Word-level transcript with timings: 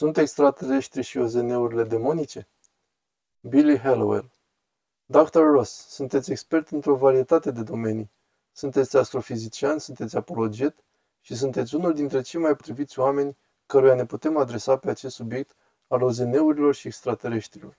Sunt 0.00 0.16
extraterestri 0.16 1.02
și 1.02 1.18
OZN-urile 1.18 1.84
demonice? 1.84 2.48
Billy 3.40 3.78
Hallowell 3.78 4.30
Dr. 5.04 5.38
Ross, 5.38 5.86
sunteți 5.88 6.30
expert 6.30 6.68
într-o 6.68 6.96
varietate 6.96 7.50
de 7.50 7.62
domenii. 7.62 8.10
Sunteți 8.52 8.96
astrofizician, 8.96 9.78
sunteți 9.78 10.16
apologet 10.16 10.84
și 11.20 11.36
sunteți 11.36 11.74
unul 11.74 11.94
dintre 11.94 12.20
cei 12.20 12.40
mai 12.40 12.56
potriviți 12.56 12.98
oameni 12.98 13.36
căruia 13.66 13.94
ne 13.94 14.06
putem 14.06 14.36
adresa 14.36 14.76
pe 14.76 14.90
acest 14.90 15.14
subiect 15.14 15.56
al 15.88 16.02
OZN-urilor 16.02 16.74
și 16.74 16.86
extraterestrilor. 16.86 17.76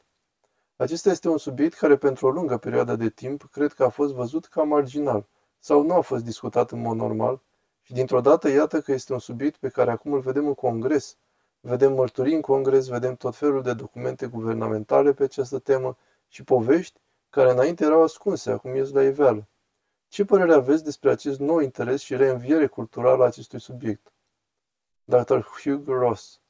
Acesta 0.75 1.09
este 1.09 1.29
un 1.29 1.37
subiect 1.37 1.77
care 1.77 1.97
pentru 1.97 2.27
o 2.27 2.29
lungă 2.29 2.57
perioadă 2.57 2.95
de 2.95 3.09
timp 3.09 3.43
cred 3.51 3.73
că 3.73 3.83
a 3.83 3.89
fost 3.89 4.13
văzut 4.13 4.45
ca 4.45 4.63
marginal 4.63 5.27
sau 5.59 5.83
nu 5.83 5.93
a 5.93 6.01
fost 6.01 6.23
discutat 6.23 6.71
în 6.71 6.81
mod 6.81 6.95
normal 6.97 7.41
și 7.81 7.93
dintr-o 7.93 8.21
dată 8.21 8.49
iată 8.49 8.81
că 8.81 8.91
este 8.91 9.13
un 9.13 9.19
subiect 9.19 9.59
pe 9.59 9.69
care 9.69 9.91
acum 9.91 10.13
îl 10.13 10.19
vedem 10.19 10.47
în 10.47 10.53
congres, 10.53 11.17
vedem 11.61 11.93
mărturii 11.93 12.35
în 12.35 12.41
congres, 12.41 12.87
vedem 12.87 13.15
tot 13.15 13.35
felul 13.35 13.61
de 13.61 13.73
documente 13.73 14.27
guvernamentale 14.27 15.13
pe 15.13 15.23
această 15.23 15.59
temă 15.59 15.97
și 16.27 16.43
povești 16.43 16.99
care 17.29 17.51
înainte 17.51 17.83
erau 17.83 18.03
ascunse, 18.03 18.51
acum 18.51 18.75
ies 18.75 18.91
la 18.91 19.03
iveală. 19.03 19.47
Ce 20.07 20.25
părere 20.25 20.53
aveți 20.53 20.83
despre 20.83 21.09
acest 21.09 21.39
nou 21.39 21.59
interes 21.59 22.01
și 22.01 22.15
reînviere 22.15 22.67
culturală 22.67 23.23
a 23.23 23.25
acestui 23.25 23.59
subiect? 23.59 24.13
Dr. 25.03 25.39
Hugh 25.39 25.87
Ross 25.87 26.41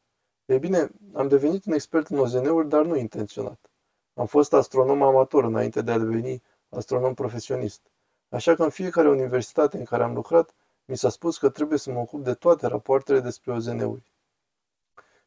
Ei 0.45 0.59
bine, 0.59 0.89
am 1.13 1.27
devenit 1.27 1.65
un 1.65 1.73
expert 1.73 2.07
în 2.07 2.17
OZN-uri, 2.17 2.67
dar 2.67 2.85
nu 2.85 2.95
intenționat. 2.95 3.69
Am 4.13 4.25
fost 4.25 4.53
astronom 4.53 5.03
amator 5.03 5.43
înainte 5.43 5.81
de 5.81 5.91
a 5.91 5.97
deveni 5.97 6.41
astronom 6.69 7.13
profesionist. 7.13 7.81
Așa 8.29 8.55
că 8.55 8.63
în 8.63 8.69
fiecare 8.69 9.09
universitate 9.09 9.77
în 9.77 9.83
care 9.83 10.03
am 10.03 10.13
lucrat, 10.13 10.53
mi 10.85 10.97
s-a 10.97 11.09
spus 11.09 11.37
că 11.37 11.49
trebuie 11.49 11.77
să 11.77 11.91
mă 11.91 11.99
ocup 11.99 12.23
de 12.23 12.33
toate 12.33 12.67
rapoartele 12.67 13.19
despre 13.19 13.51
OZN-uri. 13.51 14.10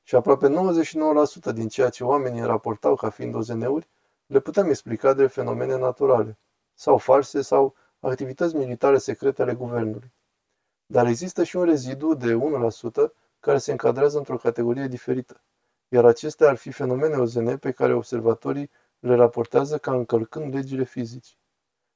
Și 0.06 0.14
aproape 0.14 0.48
99% 1.50 1.52
din 1.54 1.68
ceea 1.68 1.88
ce 1.88 2.04
oamenii 2.04 2.42
raportau 2.42 2.94
ca 2.94 3.10
fiind 3.10 3.34
OZN-uri, 3.34 3.88
le 4.27 4.41
puteam 4.41 4.69
explica 4.69 5.12
de 5.12 5.27
fenomene 5.27 5.77
naturale, 5.77 6.38
sau 6.74 6.98
farse, 6.98 7.42
sau 7.42 7.74
activități 8.00 8.56
militare 8.56 8.98
secrete 8.98 9.42
ale 9.42 9.55
guvernului. 9.55 10.12
Dar 10.86 11.06
există 11.06 11.44
și 11.44 11.56
un 11.56 11.64
rezidu 11.64 12.14
de 12.14 12.38
1% 12.38 13.12
care 13.41 13.58
se 13.58 13.70
încadrează 13.70 14.19
într-o 14.19 14.36
categorie 14.36 14.86
diferită, 14.86 15.42
iar 15.88 16.05
acestea 16.05 16.48
ar 16.48 16.56
fi 16.56 16.70
fenomene 16.70 17.16
OZN 17.16 17.56
pe 17.56 17.70
care 17.70 17.92
observatorii 17.94 18.70
le 18.98 19.14
raportează 19.14 19.78
ca 19.78 19.92
încălcând 19.92 20.55
legile 20.55 20.84
fizici. 20.84 21.38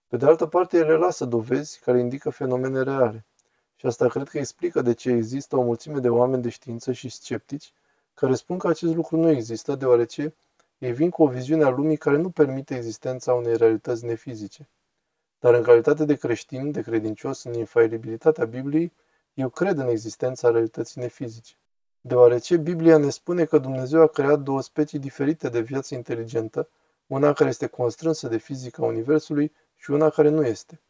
Pe 0.06 0.16
de 0.16 0.26
altă 0.26 0.46
parte, 0.46 0.76
ele 0.76 0.96
lasă 0.96 1.24
dovezi 1.24 1.80
care 1.80 2.00
indică 2.00 2.30
fenomene 2.30 2.82
reale. 2.82 3.26
Și 3.74 3.86
asta 3.86 4.08
cred 4.08 4.28
că 4.28 4.38
explică 4.38 4.82
de 4.82 4.92
ce 4.92 5.10
există 5.10 5.56
o 5.56 5.62
mulțime 5.62 5.98
de 5.98 6.08
oameni 6.08 6.42
de 6.42 6.48
știință 6.48 6.92
și 6.92 7.08
sceptici 7.08 7.72
care 8.18 8.34
spun 8.34 8.58
că 8.58 8.68
acest 8.68 8.94
lucru 8.94 9.16
nu 9.16 9.28
există, 9.30 9.74
deoarece 9.74 10.34
ei 10.78 10.92
vin 10.92 11.10
cu 11.10 11.22
o 11.22 11.26
viziune 11.26 11.64
a 11.64 11.68
lumii 11.68 11.96
care 11.96 12.16
nu 12.16 12.30
permite 12.30 12.76
existența 12.76 13.34
unei 13.34 13.56
realități 13.56 14.04
nefizice. 14.04 14.68
Dar 15.38 15.54
în 15.54 15.62
calitate 15.62 16.04
de 16.04 16.14
creștin, 16.14 16.70
de 16.70 16.82
credincios 16.82 17.42
în 17.42 17.52
infailibilitatea 17.52 18.44
Bibliei, 18.44 18.92
eu 19.34 19.48
cred 19.48 19.78
în 19.78 19.88
existența 19.88 20.50
realității 20.50 21.00
nefizice. 21.00 21.54
Deoarece 22.00 22.56
Biblia 22.56 22.96
ne 22.96 23.10
spune 23.10 23.44
că 23.44 23.58
Dumnezeu 23.58 24.00
a 24.02 24.06
creat 24.06 24.40
două 24.40 24.62
specii 24.62 24.98
diferite 24.98 25.48
de 25.48 25.60
viață 25.60 25.94
inteligentă, 25.94 26.68
una 27.06 27.32
care 27.32 27.48
este 27.48 27.66
constrânsă 27.66 28.28
de 28.28 28.36
fizica 28.36 28.84
Universului 28.84 29.52
și 29.76 29.90
una 29.90 30.10
care 30.10 30.28
nu 30.28 30.46
este. 30.46 30.80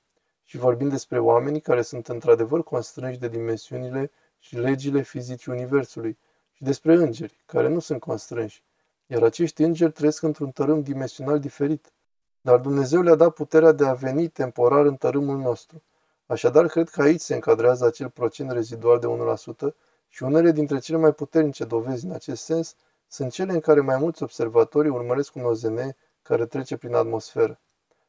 Și 0.45 0.57
vorbim 0.57 0.89
despre 0.89 1.19
oamenii 1.19 1.61
care 1.61 1.83
sunt 1.83 2.09
într-adevăr 2.09 2.63
constrânși 2.63 3.19
de 3.19 3.29
dimensiunile 3.29 4.11
și 4.39 4.57
legile 4.57 5.03
fizicii 5.03 5.53
Universului, 5.53 6.19
și 6.59 6.65
despre 6.65 6.95
îngeri, 6.95 7.43
care 7.47 7.69
nu 7.69 7.79
sunt 7.79 8.01
constrânși, 8.01 8.63
iar 9.07 9.23
acești 9.23 9.63
îngeri 9.63 9.93
trăiesc 9.93 10.23
într-un 10.23 10.51
tărâm 10.51 10.83
dimensional 10.83 11.39
diferit. 11.39 11.93
Dar 12.41 12.59
Dumnezeu 12.59 13.03
le-a 13.03 13.15
dat 13.15 13.35
puterea 13.35 13.73
de 13.73 13.87
a 13.87 13.93
veni 13.93 14.29
temporar 14.29 14.85
în 14.85 14.97
tărâmul 14.97 15.37
nostru. 15.37 15.83
Așadar, 16.27 16.67
cred 16.67 16.89
că 16.89 17.03
aici 17.03 17.21
se 17.21 17.35
încadrează 17.35 17.87
acel 17.87 18.09
procent 18.09 18.51
rezidual 18.51 18.99
de 18.99 19.07
1% 19.71 19.75
și 20.09 20.23
unele 20.23 20.51
dintre 20.51 20.79
cele 20.79 20.99
mai 20.99 21.13
puternice 21.13 21.65
dovezi 21.65 22.05
în 22.05 22.13
acest 22.13 22.43
sens 22.43 22.75
sunt 23.09 23.33
cele 23.33 23.53
în 23.53 23.61
care 23.61 23.81
mai 23.81 23.99
mulți 23.99 24.23
observatori 24.23 24.89
urmăresc 24.89 25.35
un 25.35 25.45
OZN 25.45 25.97
care 26.23 26.47
trece 26.47 26.77
prin 26.77 26.95
atmosferă. 26.95 27.61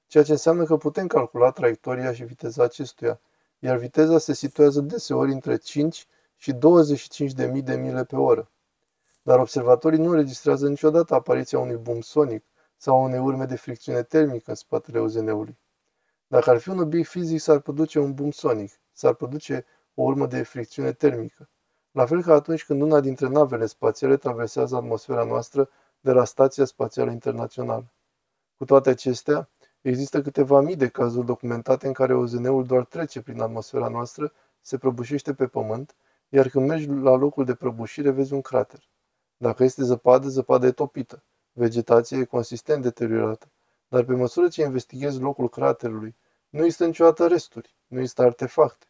Ceea 0.08 0.24
ce 0.24 0.32
înseamnă 0.32 0.64
că 0.64 0.78
putem 0.78 1.08
calcula 1.08 1.52
traiectoria 1.52 2.14
și 2.14 2.24
viteza 2.24 2.64
acestuia, 2.64 3.20
iar 3.60 3.78
viteza 3.78 4.18
se 4.18 4.34
situează 4.34 4.80
deseori 4.82 5.32
între 5.32 5.56
5 5.56 6.08
și 6.40 6.54
25.000 6.54 7.64
de 7.64 7.76
mile 7.76 8.04
pe 8.04 8.16
oră. 8.16 8.52
Dar 9.22 9.40
observatorii 9.40 10.00
nu 10.00 10.10
înregistrează 10.10 10.68
niciodată 10.68 11.14
apariția 11.14 11.60
unui 11.60 11.76
boom 11.76 12.02
sonic 12.02 12.44
sau 12.78 12.96
a 12.96 13.04
unei 13.04 13.20
urme 13.20 13.46
de 13.46 13.56
fricțiune 13.56 14.04
termică 14.04 14.50
în 14.50 14.56
spatele 14.56 15.00
OZN-ului. 15.00 15.58
Dacă 16.28 16.50
ar 16.50 16.58
fi 16.58 16.70
un 16.70 16.80
obiect 16.80 17.10
fizic, 17.10 17.40
s-ar 17.40 17.60
produce 17.60 18.00
un 18.00 18.14
boom 18.14 18.32
sonic, 18.32 18.72
s-ar 18.92 19.14
produce 19.14 19.66
o 19.94 20.02
urmă 20.02 20.26
de 20.26 20.44
fricțiune 20.44 20.92
termică. 20.92 21.50
La 21.92 22.06
fel 22.06 22.22
ca 22.22 22.34
atunci 22.34 22.66
când 22.66 22.82
una 22.82 23.00
dintre 23.00 23.28
navele 23.28 23.66
spațiale 23.66 24.18
traversează 24.18 24.76
atmosfera 24.76 25.24
noastră 25.24 25.70
de 26.00 26.12
la 26.12 26.26
Stația 26.26 26.66
Spațială 26.66 27.12
Internațională. 27.12 27.92
Cu 28.58 28.66
toate 28.66 28.90
acestea, 28.90 29.50
există 29.82 30.22
câteva 30.22 30.62
mii 30.62 30.76
de 30.76 30.88
cazuri 30.88 31.26
documentate 31.26 31.88
în 31.88 31.94
care 31.94 32.14
OZN-ul 32.14 32.66
doar 32.66 32.86
trece 32.86 33.22
prin 33.22 33.42
atmosfera 33.42 33.88
noastră, 33.88 34.34
se 34.62 34.78
prăbușește 34.78 35.34
pe 35.34 35.48
pământ, 35.48 35.96
iar 36.30 36.50
când 36.50 36.68
mergi 36.68 36.88
la 36.88 37.16
locul 37.16 37.46
de 37.46 37.56
prăbușire 37.56 38.10
vezi 38.10 38.34
un 38.34 38.42
crater. 38.42 38.90
Dacă 39.38 39.64
este 39.64 39.84
zăpadă, 39.84 40.28
zăpada 40.28 40.68
e 40.68 40.72
topită. 40.72 41.24
Vegetația 41.52 42.18
e 42.18 42.24
consistent 42.24 42.82
deteriorată. 42.82 43.52
Dar 43.88 44.04
pe 44.04 44.14
măsură 44.14 44.48
ce 44.48 44.62
investighezi 44.62 45.20
locul 45.20 45.50
craterului, 45.50 46.16
nu 46.50 46.64
există 46.64 46.86
niciodată 46.86 47.28
resturi, 47.28 47.76
nu 47.88 47.98
există 48.00 48.22
artefacte. 48.22 48.86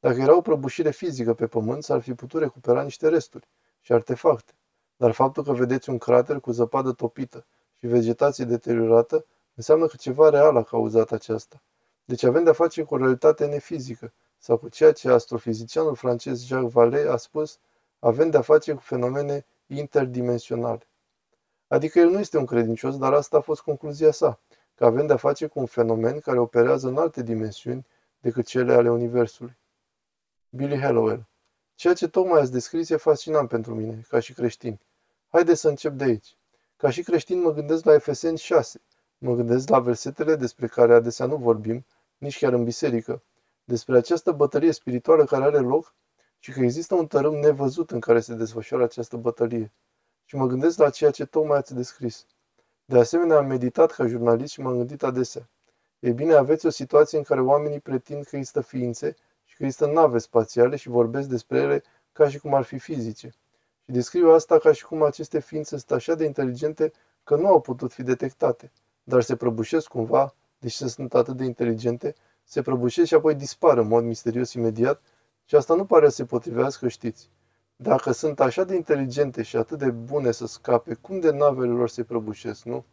Dacă 0.00 0.20
era 0.20 0.36
o 0.36 0.40
prăbușire 0.40 0.90
fizică 0.90 1.34
pe 1.34 1.46
pământ, 1.46 1.82
s-ar 1.82 2.00
fi 2.00 2.14
putut 2.14 2.40
recupera 2.40 2.82
niște 2.82 3.08
resturi 3.08 3.48
și 3.80 3.92
artefacte. 3.92 4.52
Dar 4.96 5.10
faptul 5.10 5.44
că 5.44 5.52
vedeți 5.52 5.90
un 5.90 5.98
crater 5.98 6.40
cu 6.40 6.50
zăpadă 6.50 6.92
topită 6.92 7.46
și 7.78 7.86
vegetație 7.86 8.44
deteriorată 8.44 9.26
înseamnă 9.54 9.86
că 9.86 9.96
ceva 9.96 10.28
real 10.28 10.56
a 10.56 10.62
cauzat 10.62 11.12
aceasta. 11.12 11.62
Deci 12.04 12.22
avem 12.22 12.44
de-a 12.44 12.52
face 12.52 12.82
cu 12.82 12.94
o 12.94 12.96
realitate 12.96 13.46
nefizică, 13.46 14.12
sau 14.42 14.56
cu 14.56 14.68
ceea 14.68 14.92
ce 14.92 15.10
astrofizicianul 15.10 15.94
francez 15.94 16.44
Jacques 16.44 16.72
Vallée 16.72 17.08
a 17.08 17.16
spus, 17.16 17.58
avem 17.98 18.30
de-a 18.30 18.40
face 18.40 18.72
cu 18.72 18.80
fenomene 18.80 19.46
interdimensionale. 19.66 20.88
Adică 21.68 21.98
el 21.98 22.10
nu 22.10 22.18
este 22.18 22.38
un 22.38 22.46
credincios, 22.46 22.98
dar 22.98 23.12
asta 23.12 23.36
a 23.36 23.40
fost 23.40 23.60
concluzia 23.60 24.10
sa, 24.10 24.40
că 24.74 24.84
avem 24.84 25.06
de-a 25.06 25.16
face 25.16 25.46
cu 25.46 25.58
un 25.58 25.66
fenomen 25.66 26.20
care 26.20 26.38
operează 26.38 26.88
în 26.88 26.96
alte 26.96 27.22
dimensiuni 27.22 27.86
decât 28.20 28.46
cele 28.46 28.72
ale 28.72 28.90
Universului. 28.90 29.56
Billy 30.48 30.80
Hallowell 30.80 31.28
Ceea 31.74 31.94
ce 31.94 32.08
tocmai 32.08 32.40
ați 32.40 32.52
descris 32.52 32.90
e 32.90 32.96
fascinant 32.96 33.48
pentru 33.48 33.74
mine, 33.74 34.04
ca 34.08 34.18
și 34.18 34.32
creștin. 34.32 34.80
Haideți 35.28 35.60
să 35.60 35.68
încep 35.68 35.92
de 35.92 36.04
aici. 36.04 36.36
Ca 36.76 36.90
și 36.90 37.02
creștin 37.02 37.40
mă 37.40 37.52
gândesc 37.52 37.84
la 37.84 37.94
Efeseni 37.94 38.38
6. 38.38 38.80
Mă 39.18 39.34
gândesc 39.34 39.68
la 39.68 39.80
versetele 39.80 40.36
despre 40.36 40.66
care 40.66 40.94
adesea 40.94 41.26
nu 41.26 41.36
vorbim, 41.36 41.86
nici 42.18 42.38
chiar 42.38 42.52
în 42.52 42.64
biserică, 42.64 43.22
despre 43.70 43.96
această 43.96 44.32
bătălie 44.32 44.72
spirituală 44.72 45.24
care 45.24 45.44
are 45.44 45.58
loc 45.58 45.94
și 46.38 46.52
că 46.52 46.60
există 46.60 46.94
un 46.94 47.06
tărâm 47.06 47.34
nevăzut 47.34 47.90
în 47.90 48.00
care 48.00 48.20
se 48.20 48.34
desfășoară 48.34 48.84
această 48.84 49.16
bătălie. 49.16 49.72
Și 50.24 50.36
mă 50.36 50.46
gândesc 50.46 50.78
la 50.78 50.90
ceea 50.90 51.10
ce 51.10 51.24
tocmai 51.24 51.58
ați 51.58 51.74
descris. 51.74 52.26
De 52.84 52.98
asemenea, 52.98 53.36
am 53.36 53.46
meditat 53.46 53.90
ca 53.90 54.06
jurnalist 54.06 54.52
și 54.52 54.60
m-am 54.60 54.76
gândit 54.76 55.02
adesea. 55.02 55.48
Ei 55.98 56.12
bine, 56.12 56.34
aveți 56.34 56.66
o 56.66 56.70
situație 56.70 57.18
în 57.18 57.24
care 57.24 57.40
oamenii 57.40 57.80
pretind 57.80 58.24
că 58.24 58.36
există 58.36 58.60
ființe 58.60 59.14
și 59.44 59.56
că 59.56 59.62
există 59.64 59.86
nave 59.86 60.18
spațiale 60.18 60.76
și 60.76 60.88
vorbesc 60.88 61.28
despre 61.28 61.58
ele 61.58 61.82
ca 62.12 62.28
și 62.28 62.38
cum 62.38 62.54
ar 62.54 62.62
fi 62.62 62.78
fizice. 62.78 63.28
Și 63.84 63.92
descriu 63.92 64.30
asta 64.30 64.58
ca 64.58 64.72
și 64.72 64.84
cum 64.84 65.02
aceste 65.02 65.40
ființe 65.40 65.76
sunt 65.76 65.90
așa 65.90 66.14
de 66.14 66.24
inteligente 66.24 66.92
că 67.24 67.36
nu 67.36 67.46
au 67.46 67.60
putut 67.60 67.92
fi 67.92 68.02
detectate, 68.02 68.72
dar 69.02 69.22
se 69.22 69.36
prăbușesc 69.36 69.88
cumva, 69.88 70.34
deși 70.58 70.88
sunt 70.88 71.14
atât 71.14 71.36
de 71.36 71.44
inteligente, 71.44 72.14
se 72.50 72.62
prăbușesc 72.62 73.06
și 73.06 73.14
apoi 73.14 73.34
dispar 73.34 73.78
în 73.78 73.86
mod 73.86 74.04
misterios 74.04 74.52
imediat 74.52 75.02
și 75.44 75.56
asta 75.56 75.74
nu 75.74 75.84
pare 75.84 76.08
să 76.08 76.14
se 76.14 76.24
potrivească, 76.24 76.88
știți. 76.88 77.30
Dacă 77.76 78.12
sunt 78.12 78.40
așa 78.40 78.64
de 78.64 78.74
inteligente 78.74 79.42
și 79.42 79.56
atât 79.56 79.78
de 79.78 79.90
bune 79.90 80.30
să 80.30 80.46
scape, 80.46 80.94
cum 80.94 81.20
de 81.20 81.30
navele 81.30 81.72
lor 81.72 81.88
se 81.88 82.04
prăbușesc, 82.04 82.64
nu? 82.64 82.84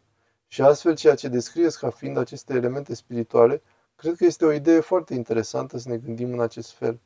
Și 0.46 0.62
astfel, 0.62 0.94
ceea 0.94 1.14
ce 1.14 1.28
descrieți 1.28 1.78
ca 1.78 1.90
fiind 1.90 2.16
aceste 2.16 2.54
elemente 2.54 2.94
spirituale, 2.94 3.62
cred 3.96 4.16
că 4.16 4.24
este 4.24 4.44
o 4.44 4.52
idee 4.52 4.80
foarte 4.80 5.14
interesantă 5.14 5.78
să 5.78 5.88
ne 5.88 5.96
gândim 5.96 6.32
în 6.32 6.40
acest 6.40 6.72
fel. 6.72 7.00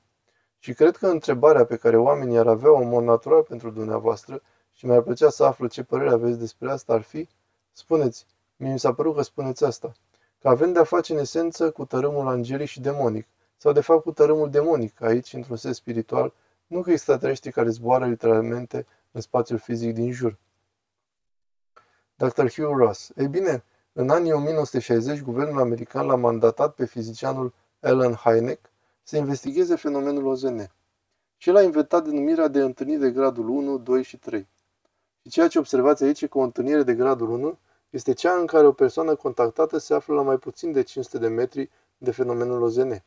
Și 0.58 0.72
cred 0.72 0.96
că 0.96 1.06
întrebarea 1.06 1.64
pe 1.64 1.76
care 1.76 1.96
oamenii 1.96 2.38
ar 2.38 2.46
avea 2.46 2.70
în 2.70 2.88
mod 2.88 3.04
natural 3.04 3.42
pentru 3.42 3.70
dumneavoastră 3.70 4.42
și 4.72 4.86
mi-ar 4.86 5.02
plăcea 5.02 5.28
să 5.28 5.44
aflu 5.44 5.66
ce 5.66 5.82
părere 5.82 6.10
aveți 6.10 6.38
despre 6.38 6.70
asta 6.70 6.92
ar 6.92 7.02
fi, 7.02 7.28
spuneți, 7.72 8.26
mie 8.56 8.72
mi 8.72 8.78
s-a 8.78 8.94
părut 8.94 9.14
că 9.14 9.22
spuneți 9.22 9.64
asta 9.64 9.92
că 10.42 10.48
avem 10.48 10.72
de-a 10.72 10.84
face 10.84 11.12
în 11.12 11.18
esență 11.18 11.70
cu 11.70 11.84
tărâmul 11.84 12.28
angelic 12.28 12.68
și 12.68 12.80
demonic, 12.80 13.26
sau 13.56 13.72
de 13.72 13.80
fapt 13.80 14.02
cu 14.02 14.12
tărâmul 14.12 14.50
demonic, 14.50 15.00
aici, 15.00 15.32
într-un 15.32 15.56
sens 15.56 15.76
spiritual, 15.76 16.32
nu 16.66 16.82
că 16.82 16.90
extraterestri 16.90 17.52
care 17.52 17.68
zboară 17.68 18.06
literalmente 18.06 18.86
în 19.10 19.20
spațiul 19.20 19.58
fizic 19.58 19.94
din 19.94 20.12
jur. 20.12 20.38
Dr. 22.14 22.46
Hugh 22.48 22.76
Ross. 22.76 23.10
Ei 23.16 23.28
bine, 23.28 23.64
în 23.92 24.10
anii 24.10 24.32
1960, 24.32 25.20
guvernul 25.20 25.60
american 25.60 26.06
l-a 26.06 26.16
mandatat 26.16 26.74
pe 26.74 26.84
fizicianul 26.84 27.54
Alan 27.80 28.14
Hynek 28.14 28.70
să 29.02 29.16
investigheze 29.16 29.76
fenomenul 29.76 30.26
OZN. 30.26 30.60
Și 31.36 31.48
el 31.48 31.56
a 31.56 31.62
inventat 31.62 32.04
denumirea 32.04 32.48
de 32.48 32.60
întâlniri 32.60 33.00
de 33.00 33.10
gradul 33.10 33.48
1, 33.48 33.78
2 33.78 34.02
și 34.02 34.16
3. 34.16 34.48
Și 35.22 35.28
ceea 35.28 35.48
ce 35.48 35.58
observați 35.58 36.04
aici 36.04 36.22
e 36.22 36.26
că 36.26 36.38
o 36.38 36.42
întâlnire 36.42 36.82
de 36.82 36.94
gradul 36.94 37.30
1 37.30 37.58
este 37.92 38.12
cea 38.12 38.32
în 38.32 38.46
care 38.46 38.66
o 38.66 38.72
persoană 38.72 39.14
contactată 39.14 39.78
se 39.78 39.94
află 39.94 40.14
la 40.14 40.22
mai 40.22 40.36
puțin 40.36 40.72
de 40.72 40.82
500 40.82 41.18
de 41.18 41.28
metri 41.28 41.70
de 41.98 42.10
fenomenul 42.10 42.62
OZN. 42.62 43.02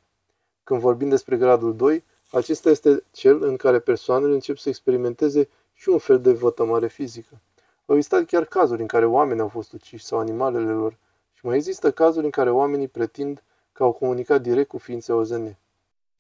Când 0.64 0.80
vorbim 0.80 1.10
despre 1.10 1.38
gradul 1.38 1.76
2, 1.76 2.04
acesta 2.32 2.70
este 2.70 3.04
cel 3.12 3.44
în 3.44 3.56
care 3.56 3.80
persoanele 3.80 4.34
încep 4.34 4.58
să 4.58 4.70
experimenteze 4.70 5.50
și 5.74 5.90
un 5.90 5.98
fel 5.98 6.22
de 6.22 6.32
vătămare 6.32 6.88
fizică. 6.88 7.42
Au 7.86 7.96
existat 7.96 8.26
chiar 8.26 8.46
cazuri 8.46 8.82
în 8.82 8.88
care 8.88 9.06
oameni 9.06 9.40
au 9.40 9.48
fost 9.48 9.74
uciși 9.74 10.06
sau 10.06 10.20
animalele 10.20 10.72
lor 10.72 10.98
și 11.34 11.46
mai 11.46 11.56
există 11.56 11.92
cazuri 11.92 12.26
în 12.26 12.32
care 12.32 12.50
oamenii 12.50 12.88
pretind 12.88 13.44
că 13.72 13.84
au 13.84 13.92
comunicat 13.92 14.42
direct 14.42 14.68
cu 14.68 14.78
ființe 14.78 15.14
OZN. 15.14 15.56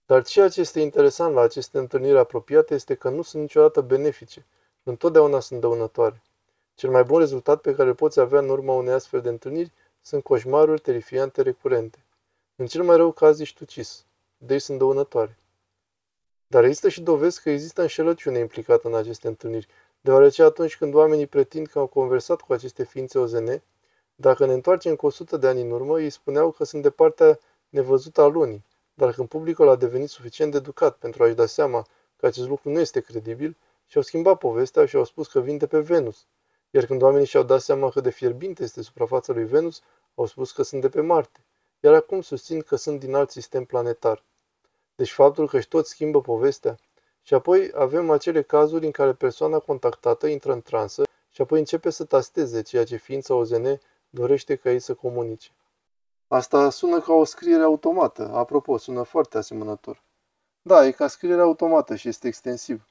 Dar 0.06 0.23
ceea 0.23 0.50
ce 0.50 0.59
este 0.59 0.79
interesant 0.79 1.33
la 1.33 1.41
aceste 1.41 1.77
întâlniri 1.77 2.17
apropiate 2.17 2.73
este 2.73 2.95
că 2.95 3.09
nu 3.09 3.21
sunt 3.21 3.41
niciodată 3.41 3.81
benefice, 3.81 4.45
întotdeauna 4.83 5.39
sunt 5.39 5.59
dăunătoare. 5.59 6.21
Cel 6.75 6.89
mai 6.89 7.04
bun 7.04 7.19
rezultat 7.19 7.62
pe 7.62 7.75
care 7.75 7.89
îl 7.89 7.95
poți 7.95 8.19
avea 8.19 8.39
în 8.39 8.50
urma 8.50 8.74
unei 8.74 8.94
astfel 8.94 9.22
de 9.22 9.30
întâlniri 9.30 9.72
sunt 10.01 10.24
coșmaruri 10.24 10.81
terifiante 10.81 11.42
recurente. 11.42 12.06
În 12.56 12.66
cel 12.66 12.83
mai 12.83 12.95
rău 12.95 13.12
caz 13.12 13.39
ești 13.39 13.63
ucis, 13.63 14.06
deci 14.38 14.62
sunt 14.62 14.77
dăunătoare. 14.77 15.38
Dar 16.48 16.63
există 16.63 16.89
și 16.89 17.01
dovezi 17.01 17.42
că 17.42 17.50
există 17.50 17.81
înșelăciune 17.81 18.39
implicată 18.39 18.88
în 18.88 18.95
aceste 18.95 19.27
întâlniri, 19.27 19.68
deoarece 20.01 20.44
atunci 20.44 20.77
când 20.77 20.94
oamenii 20.94 21.27
pretind 21.27 21.68
că 21.68 21.80
au 21.80 21.88
conversat 21.88 22.42
cu 22.42 22.54
aceste 22.54 22.83
ființe 22.83 23.19
OZN, 23.19 23.62
dacă 24.16 24.45
ne 24.45 24.54
întoarcem 24.54 24.95
cu 24.95 25.06
100 25.06 25.38
de 25.38 25.48
ani 25.48 25.62
în 25.62 25.72
urmă, 25.72 26.01
ei 26.01 26.10
spuneau 26.10 26.51
că 26.51 26.63
sunt 26.63 26.81
de 26.81 26.89
partea 26.89 27.39
nevăzută 27.69 28.22
a 28.22 28.27
lunii, 28.27 28.66
dar 28.94 29.13
când 29.13 29.27
publicul 29.27 29.69
a 29.69 29.75
devenit 29.75 30.10
suficient 30.10 30.51
de 30.51 30.57
educat 30.57 30.95
pentru 30.95 31.24
a-și 31.24 31.33
da 31.33 31.45
seama 31.45 31.86
că 32.16 32.25
acest 32.25 32.48
lucru 32.48 32.69
nu 32.69 32.80
este 32.80 33.00
credibil, 33.00 33.57
și-au 33.88 34.04
schimbat 34.04 34.38
povestea 34.38 34.86
și 34.86 34.95
au 34.95 35.04
spus 35.04 35.27
că 35.27 35.39
vin 35.39 35.57
de 35.57 35.68
pe 35.68 35.80
Venus. 35.80 36.25
Iar 36.75 36.86
când 36.86 37.01
oamenii 37.01 37.25
și-au 37.25 37.44
dat 37.44 37.62
seama 37.62 37.89
cât 37.89 38.04
de 38.04 38.10
fierbinte 38.10 38.63
este 38.63 38.81
suprafața 38.81 39.33
lui 39.33 39.44
Venus, 39.44 39.81
au 40.16 40.25
spus 40.25 40.51
că 40.51 40.63
sunt 40.63 40.81
de 40.81 40.89
pe 40.89 41.01
Marte. 41.01 41.39
Iar 41.80 41.94
acum 41.94 42.22
susțin 42.22 42.62
că 42.62 42.75
sunt 42.75 43.00
din 43.00 43.16
alt 43.16 43.31
sistem 43.31 43.66
planetar. 43.66 44.24
Deci 44.95 45.12
faptul 45.12 45.48
că 45.48 45.60
și 45.60 45.68
tot 45.68 45.86
schimbă 45.86 46.22
povestea. 46.22 46.77
Și 47.22 47.33
apoi 47.33 47.72
avem 47.75 48.10
acele 48.10 48.42
cazuri 48.42 48.86
în 48.86 48.92
care 48.92 49.13
persoana 49.13 49.60
contactată 49.60 50.27
intră 50.27 50.51
în 50.51 50.62
transă 50.62 51.04
și 51.31 51.42
apoi 51.42 51.60
începe 51.60 51.89
să 51.89 52.04
tasteze 52.04 52.62
ceea 52.62 52.83
ce 52.83 52.95
ființa 52.95 53.33
OZN 53.33 53.80
dorește 54.10 54.56
ca 54.56 54.72
ei 54.72 54.80
să 54.80 54.94
comunice. 54.94 55.50
Asta 56.27 56.69
sună 56.69 57.00
ca 57.00 57.13
o 57.13 57.24
scriere 57.24 57.63
automată. 57.63 58.31
Apropo, 58.33 58.77
sună 58.77 59.04
foarte 59.04 59.38
asemănător. 59.38 60.01
Da, 60.62 60.86
e 60.86 60.92
ca 60.92 61.07
scriere 61.07 61.42
automată 61.42 61.95
și 61.95 62.07
este 62.07 62.27
extensiv. 62.27 62.88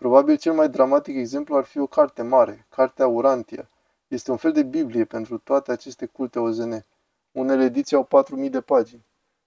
Probabil 0.00 0.36
cel 0.36 0.52
mai 0.52 0.68
dramatic 0.68 1.16
exemplu 1.16 1.56
ar 1.56 1.64
fi 1.64 1.78
o 1.78 1.86
carte 1.86 2.22
mare, 2.22 2.66
Cartea 2.68 3.06
Urantia. 3.06 3.68
Este 4.08 4.30
un 4.30 4.36
fel 4.36 4.52
de 4.52 4.62
Biblie 4.62 5.04
pentru 5.04 5.38
toate 5.38 5.72
aceste 5.72 6.06
culte 6.06 6.38
OZN. 6.38 6.84
Unele 7.32 7.64
ediții 7.64 7.96
au 7.96 8.08
4.000 8.44 8.50
de 8.50 8.60
pagini. 8.60 9.04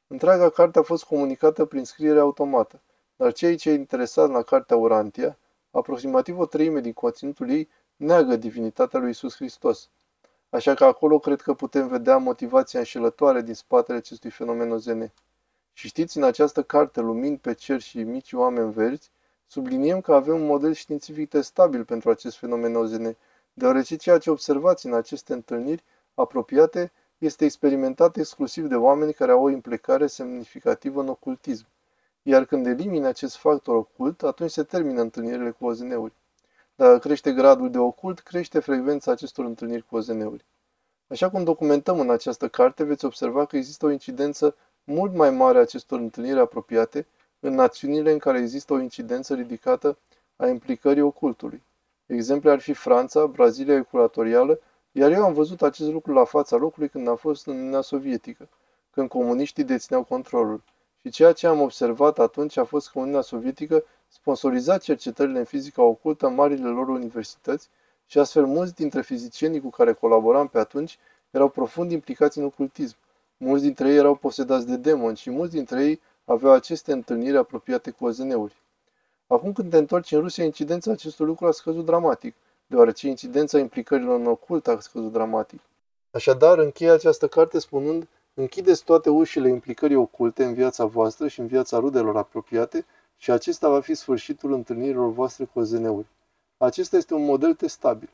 Întreaga 0.07 0.49
carte 0.49 0.79
a 0.79 0.81
fost 0.81 1.03
comunicată 1.03 1.65
prin 1.65 1.83
scriere 1.83 2.19
automată, 2.19 2.81
dar 3.15 3.33
cei 3.33 3.55
ce 3.55 3.71
interesat 3.71 4.29
la 4.29 4.41
Cartea 4.41 4.77
Urantia, 4.77 5.37
aproximativ 5.71 6.39
o 6.39 6.45
treime 6.45 6.79
din 6.79 6.93
conținutul 6.93 7.49
ei, 7.49 7.69
neagă 7.95 8.35
divinitatea 8.35 8.99
lui 8.99 9.09
Isus 9.09 9.35
Hristos. 9.35 9.89
Așa 10.49 10.73
că 10.73 10.85
acolo 10.85 11.19
cred 11.19 11.41
că 11.41 11.53
putem 11.53 11.87
vedea 11.87 12.17
motivația 12.17 12.79
înșelătoare 12.79 13.41
din 13.41 13.53
spatele 13.53 13.97
acestui 13.97 14.29
fenomen 14.29 14.71
OZN. 14.71 15.11
Și 15.73 15.87
știți, 15.87 16.17
în 16.17 16.23
această 16.23 16.63
carte, 16.63 17.01
Lumini 17.01 17.37
pe 17.37 17.53
cer 17.53 17.81
și 17.81 18.03
mici 18.03 18.33
oameni 18.33 18.71
verzi, 18.71 19.11
subliniem 19.47 20.01
că 20.01 20.13
avem 20.13 20.35
un 20.35 20.45
model 20.45 20.73
științific 20.73 21.29
testabil 21.29 21.85
pentru 21.85 22.09
acest 22.09 22.37
fenomen 22.37 22.75
OZN, 22.75 23.15
deoarece 23.53 23.95
ceea 23.95 24.17
ce 24.17 24.29
observați 24.29 24.85
în 24.85 24.93
aceste 24.93 25.33
întâlniri 25.33 25.83
apropiate 26.13 26.91
este 27.17 27.45
experimentat 27.45 28.17
exclusiv 28.17 28.67
de 28.67 28.75
oameni 28.75 29.13
care 29.13 29.31
au 29.31 29.43
o 29.43 29.49
implicare 29.49 30.07
semnificativă 30.07 31.01
în 31.01 31.07
ocultism. 31.07 31.65
Iar 32.21 32.45
când 32.45 32.67
elimini 32.67 33.05
acest 33.05 33.35
factor 33.35 33.75
ocult, 33.75 34.23
atunci 34.23 34.51
se 34.51 34.63
termină 34.63 35.01
întâlnirile 35.01 35.51
cu 35.51 35.65
OZN-uri. 35.65 36.13
Dacă 36.75 36.97
crește 36.97 37.31
gradul 37.31 37.71
de 37.71 37.77
ocult, 37.77 38.19
crește 38.19 38.59
frecvența 38.59 39.11
acestor 39.11 39.45
întâlniri 39.45 39.85
cu 39.89 39.95
OZN-uri. 39.95 40.45
Așa 41.07 41.29
cum 41.29 41.43
documentăm 41.43 41.99
în 41.99 42.09
această 42.09 42.47
carte, 42.47 42.83
veți 42.83 43.05
observa 43.05 43.45
că 43.45 43.57
există 43.57 43.85
o 43.85 43.91
incidență 43.91 44.55
mult 44.83 45.13
mai 45.13 45.29
mare 45.29 45.57
a 45.57 45.61
acestor 45.61 45.99
întâlniri 45.99 46.39
apropiate 46.39 47.07
în 47.45 47.53
națiunile 47.53 48.11
în 48.11 48.17
care 48.17 48.39
există 48.39 48.73
o 48.73 48.79
incidență 48.79 49.33
ridicată 49.33 49.97
a 50.35 50.47
implicării 50.47 51.01
ocultului. 51.01 51.61
Exemple 52.05 52.51
ar 52.51 52.59
fi 52.59 52.73
Franța, 52.73 53.25
Brazilia 53.25 53.75
ecuatorială, 53.75 54.59
iar 54.91 55.11
eu 55.11 55.23
am 55.23 55.33
văzut 55.33 55.61
acest 55.61 55.91
lucru 55.91 56.13
la 56.13 56.23
fața 56.23 56.55
locului 56.55 56.89
când 56.89 57.07
am 57.07 57.15
fost 57.15 57.47
în 57.47 57.55
Uniunea 57.55 57.81
Sovietică, 57.81 58.47
când 58.91 59.09
comuniștii 59.09 59.63
dețineau 59.63 60.03
controlul. 60.03 60.61
Și 61.01 61.09
ceea 61.09 61.31
ce 61.31 61.47
am 61.47 61.61
observat 61.61 62.19
atunci 62.19 62.57
a 62.57 62.63
fost 62.63 62.89
că 62.89 62.99
Uniunea 62.99 63.21
Sovietică 63.21 63.83
sponsoriza 64.07 64.77
cercetările 64.77 65.39
în 65.39 65.45
fizica 65.45 65.81
ocultă 65.81 66.27
în 66.27 66.33
marile 66.33 66.67
lor 66.67 66.87
universități 66.87 67.69
și 68.05 68.19
astfel 68.19 68.45
mulți 68.45 68.75
dintre 68.75 69.01
fizicienii 69.01 69.61
cu 69.61 69.69
care 69.69 69.93
colaboram 69.93 70.47
pe 70.47 70.59
atunci 70.59 70.97
erau 71.31 71.49
profund 71.49 71.91
implicați 71.91 72.37
în 72.37 72.43
ocultism. 72.43 72.95
Mulți 73.37 73.63
dintre 73.63 73.89
ei 73.89 73.95
erau 73.95 74.15
posedați 74.15 74.67
de 74.67 74.75
demoni 74.75 75.17
și 75.17 75.29
mulți 75.29 75.53
dintre 75.53 75.83
ei 75.83 76.01
aveau 76.25 76.53
aceste 76.53 76.91
întâlniri 76.91 77.37
apropiate 77.37 77.91
cu 77.91 78.05
OZN-uri. 78.05 78.55
Acum 79.27 79.53
când 79.53 79.69
te 79.69 79.77
întorci 79.77 80.11
în 80.11 80.19
Rusia, 80.19 80.43
incidența 80.43 80.91
acestui 80.91 81.25
lucru 81.25 81.47
a 81.47 81.51
scăzut 81.51 81.85
dramatic, 81.85 82.35
deoarece 82.65 83.07
incidența 83.07 83.59
implicărilor 83.59 84.19
în 84.19 84.25
ocult 84.25 84.67
a 84.67 84.79
scăzut 84.79 85.11
dramatic. 85.11 85.59
Așadar, 86.11 86.57
încheie 86.57 86.91
această 86.91 87.27
carte 87.27 87.59
spunând, 87.59 88.07
închideți 88.33 88.83
toate 88.83 89.09
ușile 89.09 89.49
implicării 89.49 89.95
oculte 89.95 90.43
în 90.43 90.53
viața 90.53 90.85
voastră 90.85 91.27
și 91.27 91.39
în 91.39 91.47
viața 91.47 91.77
rudelor 91.77 92.17
apropiate 92.17 92.85
și 93.17 93.31
acesta 93.31 93.69
va 93.69 93.79
fi 93.79 93.93
sfârșitul 93.93 94.53
întâlnirilor 94.53 95.11
voastre 95.11 95.45
cu 95.45 95.59
OZN-uri. 95.59 96.07
Acesta 96.57 96.97
este 96.97 97.13
un 97.13 97.25
model 97.25 97.53
testabil. 97.53 98.09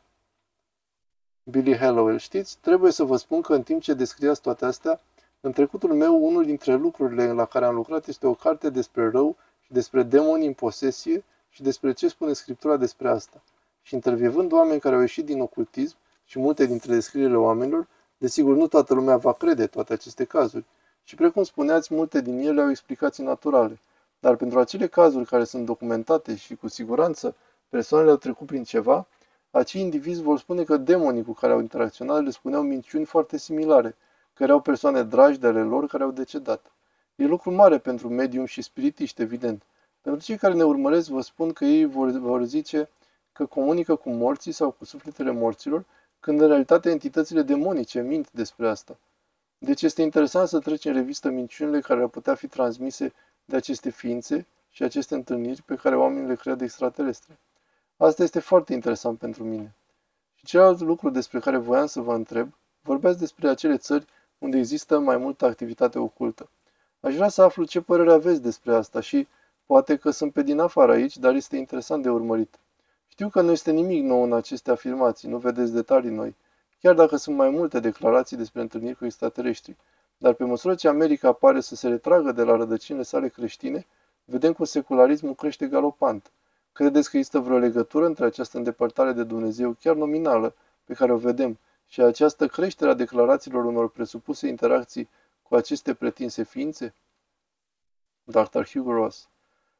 Billy 1.44 1.78
Hallowell, 1.78 2.18
știți, 2.18 2.58
trebuie 2.62 2.92
să 2.92 3.04
vă 3.04 3.18
spun 3.18 3.42
că 3.42 3.54
în 3.54 3.64
timp 3.64 3.82
ce 3.82 3.94
descriați 3.94 4.42
toate 4.42 4.66
astea, 4.66 5.02
în 5.42 5.52
trecutul 5.52 5.94
meu, 5.94 6.26
unul 6.26 6.46
dintre 6.46 6.76
lucrurile 6.76 7.32
la 7.32 7.46
care 7.46 7.66
am 7.66 7.76
lucrat 7.76 8.08
este 8.08 8.28
o 8.28 8.34
carte 8.34 8.70
despre 8.70 9.10
rău 9.10 9.36
și 9.62 9.72
despre 9.72 10.04
demoni 10.04 10.46
în 10.46 10.54
posesie 10.54 11.24
și 11.50 11.64
despre 11.64 11.92
ce 11.92 12.08
spune 12.08 12.34
Scriptura 12.34 12.78
despre 12.78 13.10
asta. 13.10 13.42
Și 13.82 13.94
intervievând 13.94 14.52
oameni 14.52 14.80
care 14.80 14.96
au 14.96 15.02
ieșit 15.02 15.26
din 15.26 15.42
ocultism 15.42 15.96
și 16.26 16.40
multe 16.40 16.66
dintre 16.66 16.94
descrierile 16.94 17.38
oamenilor, 17.38 17.88
desigur 18.18 18.56
nu 18.56 18.68
toată 18.68 18.94
lumea 18.94 19.18
va 19.18 19.34
crede 19.34 19.68
toate 19.68 19.94
aceste 19.94 20.24
cazuri. 20.24 20.66
Și 21.04 21.16
precum 21.16 21.44
spuneați, 21.44 21.94
multe 21.94 22.22
din 22.22 22.40
ele 22.40 22.62
au 22.62 22.70
explicații 22.70 23.24
naturale. 23.24 23.80
Dar 24.20 24.36
pentru 24.36 24.60
acele 24.60 24.88
cazuri 24.88 25.26
care 25.26 25.44
sunt 25.44 25.66
documentate 25.66 26.36
și 26.36 26.56
cu 26.56 26.68
siguranță 26.68 27.36
persoanele 27.70 28.12
au 28.12 28.18
trecut 28.18 28.48
prin 28.48 28.64
ceva, 28.64 29.08
acei 29.52 29.82
indivizi 29.82 30.22
vor 30.22 30.40
spune 30.40 30.64
că 30.64 30.78
demonii 30.78 31.24
cu 31.24 31.34
care 31.34 31.54
au 31.54 31.60
interacționat 31.60 32.24
le 32.24 32.30
spuneau 32.30 32.62
minciuni 32.62 33.06
foarte 33.06 33.38
similare– 33.38 33.96
că 34.40 34.46
erau 34.46 34.60
persoane 34.60 35.04
dragi 35.04 35.40
de 35.40 35.48
ale 35.48 35.62
lor 35.62 35.88
care 35.88 36.04
au 36.04 36.12
decedat. 36.12 36.72
E 37.16 37.26
lucru 37.26 37.52
mare 37.52 37.78
pentru 37.78 38.10
medium 38.10 38.46
și 38.46 38.62
spiritiști, 38.62 39.22
evident. 39.22 39.64
Pentru 40.02 40.22
cei 40.22 40.38
care 40.38 40.54
ne 40.54 40.64
urmăresc, 40.64 41.10
vă 41.10 41.22
spun 41.22 41.54
că 41.54 41.66
ei 41.66 41.86
vor, 41.86 42.10
vor 42.10 42.44
zice 42.44 42.90
că 43.32 43.46
comunică 43.46 43.96
cu 43.96 44.10
morții 44.10 44.52
sau 44.52 44.72
cu 44.72 44.86
sufletele 44.86 45.32
morților, 45.32 45.86
când 46.20 46.42
în 46.42 46.48
realitate 46.48 46.90
entitățile 46.90 47.42
demonice 47.42 48.02
mint 48.02 48.32
despre 48.32 48.68
asta. 48.68 48.98
Deci 49.58 49.82
este 49.82 50.02
interesant 50.02 50.48
să 50.48 50.60
trecem 50.60 50.92
în 50.92 50.98
revistă 50.98 51.30
minciunile 51.30 51.80
care 51.80 52.02
ar 52.02 52.08
putea 52.08 52.36
fi 52.36 52.48
transmise 52.48 53.14
de 53.46 53.56
aceste 53.56 53.90
ființe 53.90 54.46
și 54.72 54.84
aceste 54.84 55.16
întâlniri 55.16 55.62
pe 55.62 55.76
care 55.76 55.96
oamenii 55.96 56.28
le 56.28 56.36
cred 56.36 56.62
extraterestre. 56.62 57.38
Asta 57.98 58.24
este 58.24 58.40
foarte 58.40 58.74
interesant 58.74 59.18
pentru 59.18 59.44
mine. 59.44 59.74
Și 60.36 60.46
celălalt 60.46 60.80
lucru 60.80 61.10
despre 61.10 61.40
care 61.40 61.58
voiam 61.58 61.86
să 61.86 62.00
vă 62.00 62.14
întreb, 62.14 62.54
vorbeați 62.82 63.20
despre 63.20 63.50
acele 63.50 63.78
țări 63.78 64.06
unde 64.40 64.58
există 64.58 65.00
mai 65.00 65.18
multă 65.18 65.46
activitate 65.46 66.00
ocultă. 66.00 66.50
Aș 67.00 67.16
vrea 67.16 67.30
să 67.30 67.42
aflu 67.42 67.64
ce 67.64 67.82
părere 67.82 68.12
aveți 68.12 68.42
despre 68.42 68.74
asta 68.74 69.00
și 69.00 69.28
poate 69.66 69.96
că 69.96 70.10
sunt 70.10 70.34
pe 70.34 70.44
din 70.44 70.60
afară 70.60 70.92
aici, 70.92 71.18
dar 71.18 71.34
este 71.34 71.58
interesant 71.58 72.04
de 72.04 72.10
urmărit. 72.10 72.60
Știu 73.08 73.30
că 73.30 73.42
nu 73.42 73.52
este 73.52 73.72
nimic 73.72 74.04
nou 74.04 74.24
în 74.24 74.34
aceste 74.34 74.72
afirmații, 74.72 75.30
nu 75.30 75.38
vedeți 75.38 75.74
detalii 75.74 76.10
noi, 76.10 76.36
chiar 76.82 76.96
dacă 76.96 77.16
sunt 77.16 77.36
mai 77.36 77.50
multe 77.50 77.80
declarații 77.80 78.38
despre 78.38 78.62
întâlniri 78.62 78.96
cu 78.96 79.06
extraterestri. 79.06 79.76
Dar 80.18 80.34
pe 80.34 80.44
măsură 80.44 80.76
ce 80.76 80.88
America 80.88 81.32
pare 81.32 81.60
să 81.60 81.76
se 81.76 81.88
retragă 81.88 82.32
de 82.32 82.44
la 82.44 82.56
rădăcinile 82.56 83.04
sale 83.04 83.28
creștine, 83.28 83.88
vedem 84.26 84.54
cum 84.54 84.66
secularismul 84.66 85.36
crește 85.36 85.68
galopant. 85.68 86.32
Credeți 86.72 87.10
că 87.10 87.18
există 87.18 87.40
vreo 87.40 87.58
legătură 87.58 88.06
între 88.06 88.26
această 88.26 88.58
îndepărtare 88.58 89.12
de 89.12 89.24
Dumnezeu, 89.24 89.76
chiar 89.80 89.96
nominală, 89.96 90.54
pe 90.86 90.94
care 90.94 91.12
o 91.12 91.18
vedem, 91.18 91.58
și 91.92 92.02
această 92.02 92.48
creștere 92.48 92.90
a 92.90 92.94
declarațiilor 92.94 93.66
unor 93.66 93.90
presupuse 93.90 94.48
interacții 94.48 95.10
cu 95.42 95.56
aceste 95.56 95.94
pretinse 95.94 96.44
ființe? 96.44 96.94
Dr. 98.24 98.64
Hugo 98.72 98.94
Ross 98.94 99.30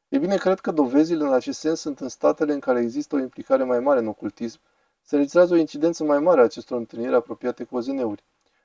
E 0.08 0.18
bine, 0.18 0.36
cred 0.36 0.60
că 0.60 0.70
dovezile 0.70 1.24
în 1.24 1.32
acest 1.32 1.58
sens 1.58 1.80
sunt 1.80 2.00
în 2.00 2.08
statele 2.08 2.52
în 2.52 2.60
care 2.60 2.80
există 2.80 3.14
o 3.14 3.18
implicare 3.18 3.64
mai 3.64 3.80
mare 3.80 4.00
în 4.00 4.06
ocultism, 4.06 4.60
se 5.02 5.14
înregistrează 5.14 5.54
o 5.54 5.56
incidență 5.56 6.04
mai 6.04 6.18
mare 6.18 6.40
a 6.40 6.44
acestor 6.44 6.78
întâlniri 6.78 7.14
apropiate 7.14 7.64
cu 7.64 7.76
OZN-uri. 7.76 8.24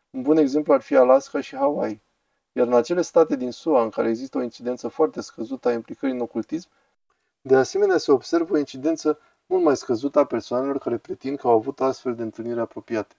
Un 0.10 0.22
bun 0.22 0.38
exemplu 0.38 0.74
ar 0.74 0.82
fi 0.82 0.96
Alaska 0.96 1.42
și 1.42 1.56
Hawaii. 1.56 2.02
Iar 2.52 2.68
în 2.68 2.74
acele 2.74 3.02
state 3.02 3.36
din 3.36 3.52
SUA 3.52 3.84
în 3.84 3.90
care 3.90 4.10
există 4.10 4.38
o 4.38 4.42
incidență 4.42 4.88
foarte 4.88 5.22
scăzută 5.22 5.68
a 5.68 5.72
implicării 5.72 6.16
în 6.16 6.22
ocultism, 6.22 6.70
de 7.42 7.56
asemenea 7.56 7.98
se 7.98 8.12
observă 8.12 8.54
o 8.54 8.58
incidență 8.58 9.20
mult 9.46 9.64
mai 9.64 9.78
scăzută 9.78 10.20
a 10.20 10.26
persoanelor 10.26 10.78
care 10.78 10.98
pretind 10.98 11.38
că 11.38 11.48
au 11.48 11.54
avut 11.54 11.82
astfel 11.82 12.16
de 12.16 12.22
întâlniri 12.22 12.60
apropiate. 12.60 13.16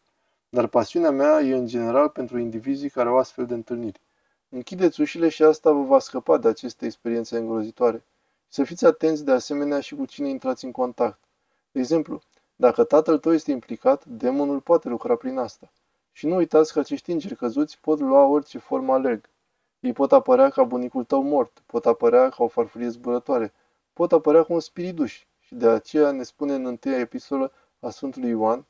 Dar 0.48 0.66
pasiunea 0.66 1.10
mea 1.10 1.40
e 1.40 1.54
în 1.54 1.66
general 1.66 2.08
pentru 2.08 2.38
indivizii 2.38 2.90
care 2.90 3.08
au 3.08 3.18
astfel 3.18 3.46
de 3.46 3.54
întâlniri. 3.54 4.00
Închideți 4.48 5.00
ușile 5.00 5.28
și 5.28 5.42
asta 5.42 5.70
vă 5.70 5.82
va 5.82 5.98
scăpa 5.98 6.38
de 6.38 6.48
aceste 6.48 6.84
experiențe 6.84 7.38
îngrozitoare. 7.38 8.04
Să 8.48 8.64
fiți 8.64 8.84
atenți 8.84 9.24
de 9.24 9.32
asemenea 9.32 9.80
și 9.80 9.94
cu 9.94 10.04
cine 10.04 10.28
intrați 10.28 10.64
în 10.64 10.70
contact. 10.70 11.18
De 11.72 11.80
exemplu, 11.80 12.22
dacă 12.56 12.84
tatăl 12.84 13.18
tău 13.18 13.32
este 13.32 13.50
implicat, 13.50 14.04
demonul 14.04 14.60
poate 14.60 14.88
lucra 14.88 15.16
prin 15.16 15.38
asta. 15.38 15.70
Și 16.12 16.26
nu 16.26 16.36
uitați 16.36 16.72
că 16.72 16.78
acești 16.78 17.10
îngeri 17.10 17.36
căzuți 17.36 17.78
pot 17.80 18.00
lua 18.00 18.24
orice 18.24 18.58
formă 18.58 18.92
alerg. 18.92 19.28
Ei 19.80 19.92
pot 19.92 20.12
apărea 20.12 20.50
ca 20.50 20.62
bunicul 20.62 21.04
tău 21.04 21.22
mort, 21.22 21.62
pot 21.66 21.86
apărea 21.86 22.28
ca 22.28 22.44
o 22.44 22.48
farfurie 22.48 22.88
zburătoare, 22.88 23.52
pot 23.92 24.12
apărea 24.12 24.42
cu 24.42 24.52
un 24.52 24.60
spiriduș. 24.60 25.24
Și 25.40 25.54
de 25.54 25.68
aceea 25.68 26.10
ne 26.10 26.22
spune 26.22 26.54
în 26.54 26.66
întâia 26.66 26.98
epistolă 26.98 27.52
a 27.80 27.90
Sfântului 27.90 28.28
Ioan, 28.28 28.66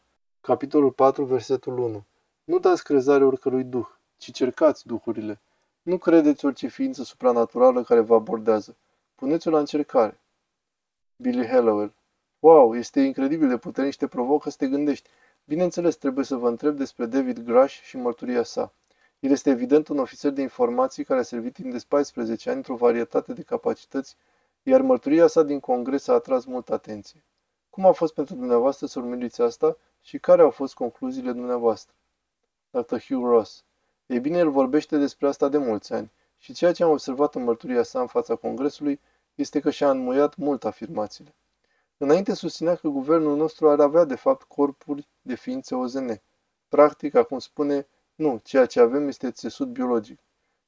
capitolul 0.46 0.90
4, 0.90 1.24
versetul 1.24 1.78
1. 1.78 2.04
Nu 2.44 2.58
dați 2.58 2.84
crezare 2.84 3.24
oricărui 3.24 3.64
duh, 3.64 3.86
ci 4.16 4.32
cercați 4.32 4.86
duhurile. 4.86 5.40
Nu 5.82 5.98
credeți 5.98 6.44
orice 6.44 6.66
ființă 6.66 7.02
supranaturală 7.02 7.82
care 7.82 8.00
vă 8.00 8.14
abordează. 8.14 8.76
Puneți-o 9.14 9.50
la 9.50 9.58
încercare. 9.58 10.20
Billy 11.16 11.46
Hallowell 11.46 11.92
Wow, 12.38 12.76
este 12.76 13.00
incredibil 13.00 13.48
de 13.48 13.56
puternic 13.56 13.92
și 13.92 13.98
te 13.98 14.06
provocă 14.06 14.50
să 14.50 14.56
te 14.58 14.68
gândești. 14.68 15.08
Bineînțeles, 15.44 15.96
trebuie 15.96 16.24
să 16.24 16.36
vă 16.36 16.48
întreb 16.48 16.76
despre 16.76 17.06
David 17.06 17.38
Grash 17.38 17.80
și 17.82 17.96
mărturia 17.96 18.42
sa. 18.42 18.72
El 19.20 19.30
este 19.30 19.50
evident 19.50 19.88
un 19.88 19.98
ofițer 19.98 20.30
de 20.30 20.42
informații 20.42 21.04
care 21.04 21.20
a 21.20 21.22
servit 21.22 21.52
timp 21.52 21.72
de 21.72 21.84
14 21.88 22.48
ani 22.48 22.56
într-o 22.56 22.76
varietate 22.76 23.32
de 23.32 23.42
capacități, 23.42 24.16
iar 24.62 24.80
mărturia 24.80 25.26
sa 25.26 25.42
din 25.42 25.60
congres 25.60 26.08
a 26.08 26.12
atras 26.12 26.44
multă 26.44 26.72
atenție. 26.72 27.22
Cum 27.70 27.86
a 27.86 27.92
fost 27.92 28.14
pentru 28.14 28.34
dumneavoastră 28.34 28.86
să 28.86 28.98
urmăriți 28.98 29.42
asta 29.42 29.76
și 30.06 30.18
care 30.18 30.42
au 30.42 30.50
fost 30.50 30.74
concluziile 30.74 31.32
dumneavoastră? 31.32 31.94
Dr. 32.70 32.96
Hugh 33.08 33.24
Ross. 33.24 33.64
Ei 34.06 34.20
bine, 34.20 34.38
el 34.38 34.50
vorbește 34.50 34.96
despre 34.98 35.26
asta 35.26 35.48
de 35.48 35.58
mulți 35.58 35.92
ani 35.92 36.10
și 36.38 36.52
ceea 36.52 36.72
ce 36.72 36.82
am 36.82 36.90
observat 36.90 37.34
în 37.34 37.42
mărturia 37.42 37.82
sa 37.82 38.00
în 38.00 38.06
fața 38.06 38.34
congresului 38.34 39.00
este 39.34 39.60
că 39.60 39.70
și-a 39.70 39.90
înmuiat 39.90 40.36
mult 40.36 40.64
afirmațiile. 40.64 41.34
Înainte 41.96 42.34
susținea 42.34 42.74
că 42.74 42.88
guvernul 42.88 43.36
nostru 43.36 43.68
ar 43.68 43.80
avea 43.80 44.04
de 44.04 44.14
fapt 44.14 44.42
corpuri 44.42 45.08
de 45.22 45.34
ființe 45.34 45.74
OZN. 45.74 46.20
Practic, 46.68 47.14
acum 47.14 47.38
spune, 47.38 47.86
nu, 48.14 48.40
ceea 48.42 48.66
ce 48.66 48.80
avem 48.80 49.08
este 49.08 49.30
țesut 49.30 49.68
biologic. 49.68 50.18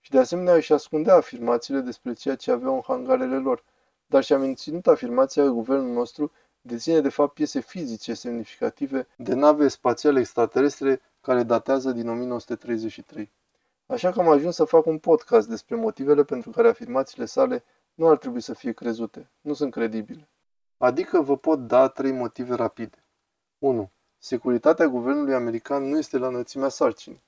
Și 0.01 0.11
de 0.11 0.19
asemenea 0.19 0.55
își 0.55 0.73
ascundea 0.73 1.15
afirmațiile 1.15 1.81
despre 1.81 2.13
ceea 2.13 2.37
ce 2.37 2.51
aveau 2.51 2.75
în 2.75 2.83
hangarele 2.87 3.39
lor, 3.39 3.65
dar 4.07 4.25
și-a 4.25 4.39
menținut 4.39 4.87
afirmația 4.87 5.43
că 5.43 5.51
guvernul 5.51 5.93
nostru 5.93 6.33
deține 6.61 7.01
de 7.01 7.09
fapt 7.09 7.35
piese 7.35 7.61
fizice 7.61 8.15
semnificative 8.15 9.07
de 9.17 9.35
nave 9.35 9.69
spațiale 9.69 10.21
extraterestre 10.21 11.01
care 11.21 11.43
datează 11.43 11.91
din 11.91 12.09
1933. 12.09 13.33
Așa 13.87 14.13
că 14.13 14.21
am 14.21 14.29
ajuns 14.29 14.55
să 14.55 14.65
fac 14.65 14.87
un 14.87 14.99
podcast 14.99 15.49
despre 15.49 15.77
motivele 15.77 16.25
pentru 16.25 16.51
care 16.51 16.69
afirmațiile 16.69 17.25
sale 17.25 17.65
nu 17.95 18.09
ar 18.09 18.17
trebui 18.19 18.41
să 18.41 18.55
fie 18.55 18.73
crezute. 18.73 19.31
Nu 19.41 19.53
sunt 19.53 19.73
credibile. 19.73 20.29
Adică 20.77 21.21
vă 21.21 21.37
pot 21.37 21.67
da 21.67 21.89
trei 21.89 22.13
motive 22.13 22.55
rapide. 22.55 23.05
1. 23.59 23.91
Securitatea 24.19 24.87
guvernului 24.87 25.35
american 25.35 25.89
nu 25.89 25.99
este 25.99 26.19
la 26.19 26.27
înălțimea 26.27 26.69
sarcinii. 26.69 27.23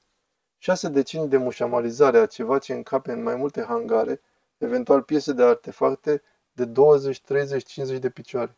Șase 0.58 0.88
decenii 0.88 1.28
de 1.28 1.36
mușamalizare 1.36 2.18
a 2.18 2.26
ceva 2.26 2.58
ce 2.58 2.72
încape 2.72 3.12
în 3.12 3.22
mai 3.22 3.34
multe 3.34 3.62
hangare, 3.62 4.20
eventual 4.58 5.02
piese 5.02 5.32
de 5.32 5.42
artefacte 5.42 6.22
de 6.52 6.64
20, 6.64 7.20
30, 7.20 7.66
50 7.66 7.98
de 7.98 8.10
picioare. 8.10 8.56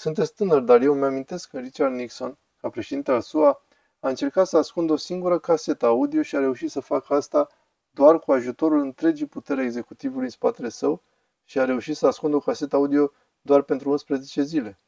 Sunteți 0.00 0.34
tânăr, 0.34 0.60
dar 0.60 0.80
eu 0.80 0.94
mi-amintesc 0.94 1.50
că 1.50 1.58
Richard 1.58 1.94
Nixon, 1.94 2.38
ca 2.60 2.68
președinte 2.68 3.10
al 3.10 3.20
SUA, 3.20 3.62
a 4.00 4.08
încercat 4.08 4.46
să 4.46 4.56
ascundă 4.56 4.92
o 4.92 4.96
singură 4.96 5.38
casetă 5.38 5.86
audio 5.86 6.22
și 6.22 6.36
a 6.36 6.38
reușit 6.38 6.70
să 6.70 6.80
facă 6.80 7.14
asta 7.14 7.48
doar 7.90 8.18
cu 8.18 8.32
ajutorul 8.32 8.78
întregii 8.80 9.26
putere 9.26 9.62
executivului 9.62 10.24
în 10.24 10.30
spatele 10.30 10.68
său 10.68 11.02
și 11.44 11.58
a 11.58 11.64
reușit 11.64 11.96
să 11.96 12.06
ascundă 12.06 12.36
o 12.36 12.40
casetă 12.40 12.76
audio 12.76 13.12
doar 13.40 13.62
pentru 13.62 13.90
11 13.90 14.42
zile. 14.42 14.78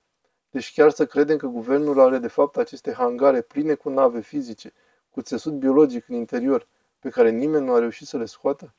Deci 0.50 0.72
chiar 0.72 0.90
să 0.90 1.06
credem 1.06 1.36
că 1.36 1.46
guvernul 1.46 2.00
are 2.00 2.18
de 2.18 2.28
fapt 2.28 2.56
aceste 2.56 2.92
hangare 2.92 3.40
pline 3.40 3.74
cu 3.74 3.88
nave 3.88 4.20
fizice, 4.20 4.72
cu 5.10 5.22
țesut 5.22 5.52
biologic 5.52 6.08
în 6.08 6.14
interior, 6.14 6.68
pe 6.98 7.08
care 7.08 7.30
nimeni 7.30 7.64
nu 7.64 7.72
a 7.72 7.78
reușit 7.78 8.06
să 8.06 8.16
le 8.16 8.24
scoată? 8.24 8.74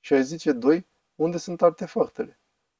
Și 0.00 0.12
ai 0.12 0.24
zice, 0.24 0.52
doi, 0.52 0.86
unde 1.14 1.36
sunt 1.36 1.62
artefactele? 1.62 2.37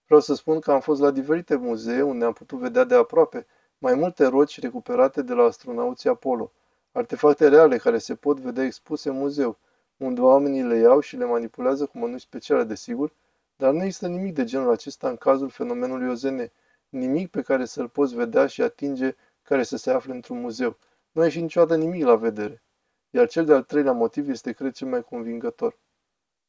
Vreau 0.08 0.22
să 0.22 0.34
spun 0.34 0.60
că 0.60 0.72
am 0.72 0.80
fost 0.80 1.00
la 1.00 1.10
diferite 1.10 1.56
muzee 1.56 2.02
unde 2.02 2.24
am 2.24 2.32
putut 2.32 2.58
vedea 2.58 2.84
de 2.84 2.94
aproape 2.94 3.46
mai 3.78 3.94
multe 3.94 4.26
roci 4.26 4.60
recuperate 4.60 5.22
de 5.22 5.32
la 5.32 5.42
astronauții 5.42 6.08
Apollo, 6.08 6.52
artefacte 6.92 7.48
reale 7.48 7.76
care 7.76 7.98
se 7.98 8.14
pot 8.14 8.40
vedea 8.40 8.64
expuse 8.64 9.08
în 9.08 9.16
muzeu, 9.16 9.58
unde 9.96 10.20
oamenii 10.20 10.62
le 10.62 10.76
iau 10.76 11.00
și 11.00 11.16
le 11.16 11.24
manipulează 11.24 11.86
cu 11.86 11.98
mănuși 11.98 12.24
speciale, 12.24 12.64
desigur, 12.64 13.12
dar 13.56 13.72
nu 13.72 13.82
există 13.82 14.06
nimic 14.06 14.34
de 14.34 14.44
genul 14.44 14.70
acesta 14.70 15.08
în 15.08 15.16
cazul 15.16 15.48
fenomenului 15.48 16.08
OZN, 16.08 16.50
nimic 16.88 17.30
pe 17.30 17.42
care 17.42 17.64
să-l 17.64 17.88
poți 17.88 18.14
vedea 18.14 18.46
și 18.46 18.62
atinge 18.62 19.16
care 19.42 19.62
să 19.62 19.76
se 19.76 19.90
afle 19.90 20.14
într-un 20.14 20.40
muzeu. 20.40 20.76
Nu 21.12 21.22
ai 21.22 21.30
și 21.30 21.40
niciodată 21.40 21.76
nimic 21.76 22.04
la 22.04 22.16
vedere. 22.16 22.62
Iar 23.10 23.28
cel 23.28 23.44
de-al 23.44 23.62
treilea 23.62 23.92
motiv 23.92 24.28
este, 24.28 24.52
cred, 24.52 24.72
cel 24.72 24.88
mai 24.88 25.02
convingător. 25.02 25.78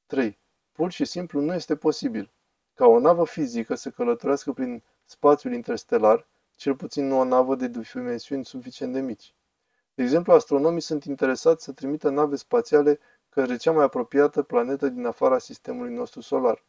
3. 0.05 0.39
Pur 0.71 0.91
și 0.91 1.05
simplu 1.05 1.41
nu 1.41 1.53
este 1.53 1.75
posibil 1.75 2.31
ca 2.79 2.85
o 2.87 2.99
navă 2.99 3.25
fizică 3.25 3.75
să 3.75 3.89
călătorească 3.89 4.51
prin 4.51 4.83
spațiul 5.05 5.53
interstelar, 5.53 6.27
cel 6.55 6.75
puțin 6.75 7.07
nu 7.07 7.19
o 7.19 7.23
navă 7.23 7.55
de 7.55 7.67
dimensiuni 7.67 8.45
suficient 8.45 8.93
de 8.93 8.99
mici. 8.99 9.33
De 9.93 10.03
exemplu, 10.03 10.33
astronomii 10.33 10.81
sunt 10.81 11.03
interesați 11.03 11.63
să 11.63 11.71
trimită 11.71 12.09
nave 12.09 12.35
spațiale 12.35 12.99
către 13.29 13.57
cea 13.57 13.71
mai 13.71 13.83
apropiată 13.83 14.41
planetă 14.41 14.89
din 14.89 15.05
afara 15.05 15.37
sistemului 15.37 15.93
nostru 15.93 16.21
solar. 16.21 16.63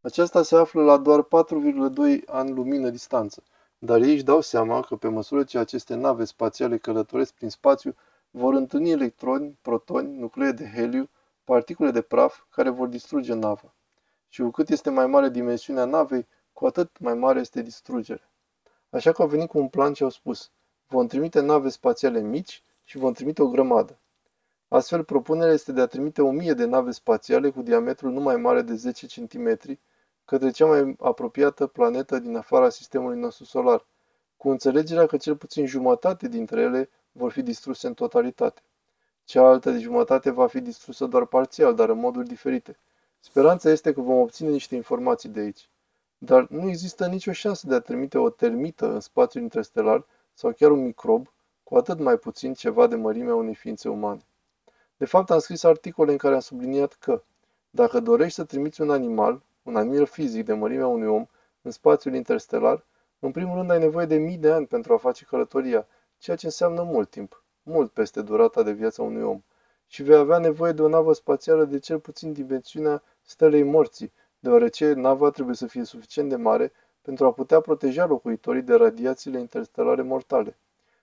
Aceasta 0.00 0.42
se 0.42 0.56
află 0.56 0.82
la 0.82 0.96
doar 0.96 1.22
4,2 1.22 2.24
ani 2.26 2.50
lumină 2.50 2.90
distanță, 2.90 3.42
dar 3.78 4.00
ei 4.00 4.14
își 4.14 4.24
dau 4.24 4.40
seama 4.40 4.80
că 4.80 4.96
pe 4.96 5.08
măsură 5.08 5.44
ce 5.44 5.58
aceste 5.58 5.94
nave 5.94 6.24
spațiale 6.24 6.78
călătoresc 6.78 7.32
prin 7.32 7.50
spațiu, 7.50 7.94
vor 8.30 8.54
întâlni 8.54 8.90
electroni, 8.90 9.58
protoni, 9.62 10.18
nuclee 10.18 10.52
de 10.52 10.70
heliu, 10.74 11.08
particule 11.44 11.90
de 11.90 12.00
praf 12.00 12.42
care 12.50 12.68
vor 12.68 12.88
distruge 12.88 13.34
nava. 13.34 13.72
Și 14.28 14.40
cu 14.42 14.50
cât 14.50 14.68
este 14.68 14.90
mai 14.90 15.06
mare 15.06 15.28
dimensiunea 15.28 15.84
navei, 15.84 16.26
cu 16.52 16.66
atât 16.66 16.98
mai 16.98 17.14
mare 17.14 17.40
este 17.40 17.62
distrugerea. 17.62 18.30
Așa 18.90 19.12
că 19.12 19.22
au 19.22 19.28
venit 19.28 19.48
cu 19.48 19.58
un 19.58 19.68
plan 19.68 19.92
și 19.92 20.02
au 20.02 20.08
spus, 20.08 20.50
vom 20.86 21.06
trimite 21.06 21.40
nave 21.40 21.68
spațiale 21.68 22.20
mici 22.20 22.62
și 22.84 22.98
vom 22.98 23.12
trimite 23.12 23.42
o 23.42 23.48
grămadă. 23.48 23.98
Astfel, 24.68 25.04
propunerea 25.04 25.52
este 25.52 25.72
de 25.72 25.80
a 25.80 25.86
trimite 25.86 26.22
o 26.22 26.30
mie 26.30 26.52
de 26.52 26.64
nave 26.64 26.90
spațiale 26.90 27.50
cu 27.50 27.62
diametru 27.62 28.10
nu 28.10 28.20
mai 28.20 28.36
mare 28.36 28.62
de 28.62 28.74
10 28.74 29.06
cm 29.06 29.78
către 30.24 30.50
cea 30.50 30.66
mai 30.66 30.96
apropiată 31.00 31.66
planetă 31.66 32.18
din 32.18 32.36
afara 32.36 32.68
sistemului 32.68 33.18
nostru 33.18 33.44
solar, 33.44 33.86
cu 34.36 34.48
înțelegerea 34.48 35.06
că 35.06 35.16
cel 35.16 35.36
puțin 35.36 35.66
jumătate 35.66 36.28
dintre 36.28 36.60
ele 36.60 36.90
vor 37.12 37.32
fi 37.32 37.42
distruse 37.42 37.86
în 37.86 37.94
totalitate. 37.94 38.60
Cealaltă 39.24 39.70
de 39.70 39.78
jumătate 39.78 40.30
va 40.30 40.46
fi 40.46 40.60
distrusă 40.60 41.06
doar 41.06 41.26
parțial, 41.26 41.74
dar 41.74 41.88
în 41.88 41.98
moduri 41.98 42.28
diferite. 42.28 42.78
Speranța 43.20 43.70
este 43.70 43.92
că 43.92 44.00
vom 44.00 44.18
obține 44.18 44.50
niște 44.50 44.74
informații 44.74 45.28
de 45.28 45.40
aici. 45.40 45.68
Dar 46.18 46.46
nu 46.48 46.68
există 46.68 47.06
nicio 47.06 47.32
șansă 47.32 47.66
de 47.66 47.74
a 47.74 47.80
trimite 47.80 48.18
o 48.18 48.30
termită 48.30 48.92
în 48.92 49.00
spațiul 49.00 49.42
interstelar 49.42 50.06
sau 50.34 50.52
chiar 50.52 50.70
un 50.70 50.82
microb, 50.82 51.32
cu 51.62 51.76
atât 51.76 51.98
mai 51.98 52.16
puțin 52.16 52.54
ceva 52.54 52.86
de 52.86 52.96
mărimea 52.96 53.34
unei 53.34 53.54
ființe 53.54 53.88
umane. 53.88 54.20
De 54.96 55.04
fapt, 55.04 55.30
am 55.30 55.38
scris 55.38 55.62
articole 55.62 56.12
în 56.12 56.16
care 56.16 56.34
am 56.34 56.40
subliniat 56.40 56.92
că, 56.92 57.22
dacă 57.70 58.00
dorești 58.00 58.34
să 58.34 58.44
trimiți 58.44 58.80
un 58.80 58.90
animal, 58.90 59.42
un 59.62 59.76
animal 59.76 60.06
fizic 60.06 60.44
de 60.44 60.52
mărimea 60.52 60.86
unui 60.86 61.06
om, 61.06 61.26
în 61.62 61.70
spațiul 61.70 62.14
interstelar, 62.14 62.84
în 63.18 63.30
primul 63.30 63.56
rând 63.56 63.70
ai 63.70 63.78
nevoie 63.78 64.06
de 64.06 64.16
mii 64.16 64.36
de 64.36 64.50
ani 64.50 64.66
pentru 64.66 64.92
a 64.92 64.96
face 64.96 65.24
călătoria, 65.24 65.86
ceea 66.18 66.36
ce 66.36 66.46
înseamnă 66.46 66.82
mult 66.82 67.10
timp, 67.10 67.42
mult 67.62 67.90
peste 67.90 68.22
durata 68.22 68.62
de 68.62 68.72
viață 68.72 69.02
unui 69.02 69.22
om. 69.22 69.42
Și 69.90 70.02
vei 70.02 70.16
avea 70.16 70.38
nevoie 70.38 70.72
de 70.72 70.82
o 70.82 70.88
navă 70.88 71.12
spațială 71.12 71.64
de 71.64 71.78
cel 71.78 71.98
puțin 71.98 72.32
dimensiunea 72.32 73.02
stelei 73.22 73.62
morții, 73.62 74.12
deoarece 74.38 74.92
nava 74.92 75.30
trebuie 75.30 75.54
să 75.54 75.66
fie 75.66 75.84
suficient 75.84 76.28
de 76.28 76.36
mare 76.36 76.72
pentru 77.02 77.26
a 77.26 77.32
putea 77.32 77.60
proteja 77.60 78.06
locuitorii 78.06 78.62
de 78.62 78.74
radiațiile 78.74 79.38
interstelare 79.38 80.02
mortale. 80.02 80.56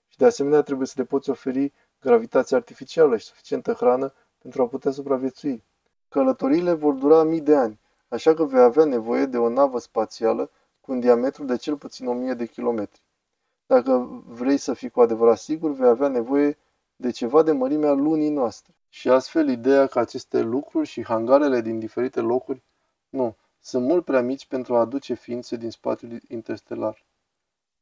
Și 0.08 0.18
de 0.18 0.26
asemenea 0.26 0.62
trebuie 0.62 0.88
să 0.88 0.94
le 0.98 1.04
poți 1.04 1.30
oferi 1.30 1.74
gravitație 2.02 2.56
artificială 2.56 3.18
și 3.18 3.26
suficientă 3.26 3.74
hrană 3.74 4.14
pentru 4.42 4.62
a 4.62 4.68
putea 4.68 4.92
supraviețui. 4.92 5.64
Călătoriile 6.10 6.74
vor 6.74 6.94
dura 6.94 7.24
mii 7.24 7.42
de 7.42 7.56
ani, 7.56 7.80
așa 8.08 8.34
că 8.34 8.44
vei 8.44 8.62
avea 8.62 8.86
nevoie 8.86 9.26
de 9.26 9.38
o 9.38 9.50
navă 9.50 9.80
spațială 9.80 10.50
cu 10.82 10.92
un 10.92 11.00
diametru 11.00 11.44
de 11.44 11.56
cel 11.56 11.78
puțin 11.78 12.08
1000 12.08 12.34
de 12.34 12.46
kilometri. 12.46 13.02
Dacă 13.66 14.24
vrei 14.26 14.58
să 14.58 14.74
fii 14.74 14.90
cu 14.90 15.02
adevărat 15.02 15.38
sigur, 15.38 15.72
vei 15.72 15.88
avea 15.88 16.08
nevoie 16.08 16.58
de 16.96 17.10
ceva 17.10 17.44
de 17.44 17.52
mărimea 17.52 17.92
lunii 17.92 18.30
noastre. 18.30 18.74
Și 18.90 19.10
astfel 19.10 19.50
ideea 19.50 19.88
că 19.88 20.00
aceste 20.00 20.42
lucruri 20.42 20.88
și 20.88 21.04
hangarele 21.04 21.62
din 21.62 21.80
diferite 21.80 22.20
locuri, 22.20 22.64
nu, 23.10 23.36
sunt 23.60 23.86
mult 23.86 24.06
prea 24.06 24.22
mici 24.22 24.46
pentru 24.46 24.76
a 24.76 24.80
aduce 24.80 25.14
ființe 25.14 25.56
din 25.56 25.70
spațiul 25.70 26.22
interstelar. 26.28 27.06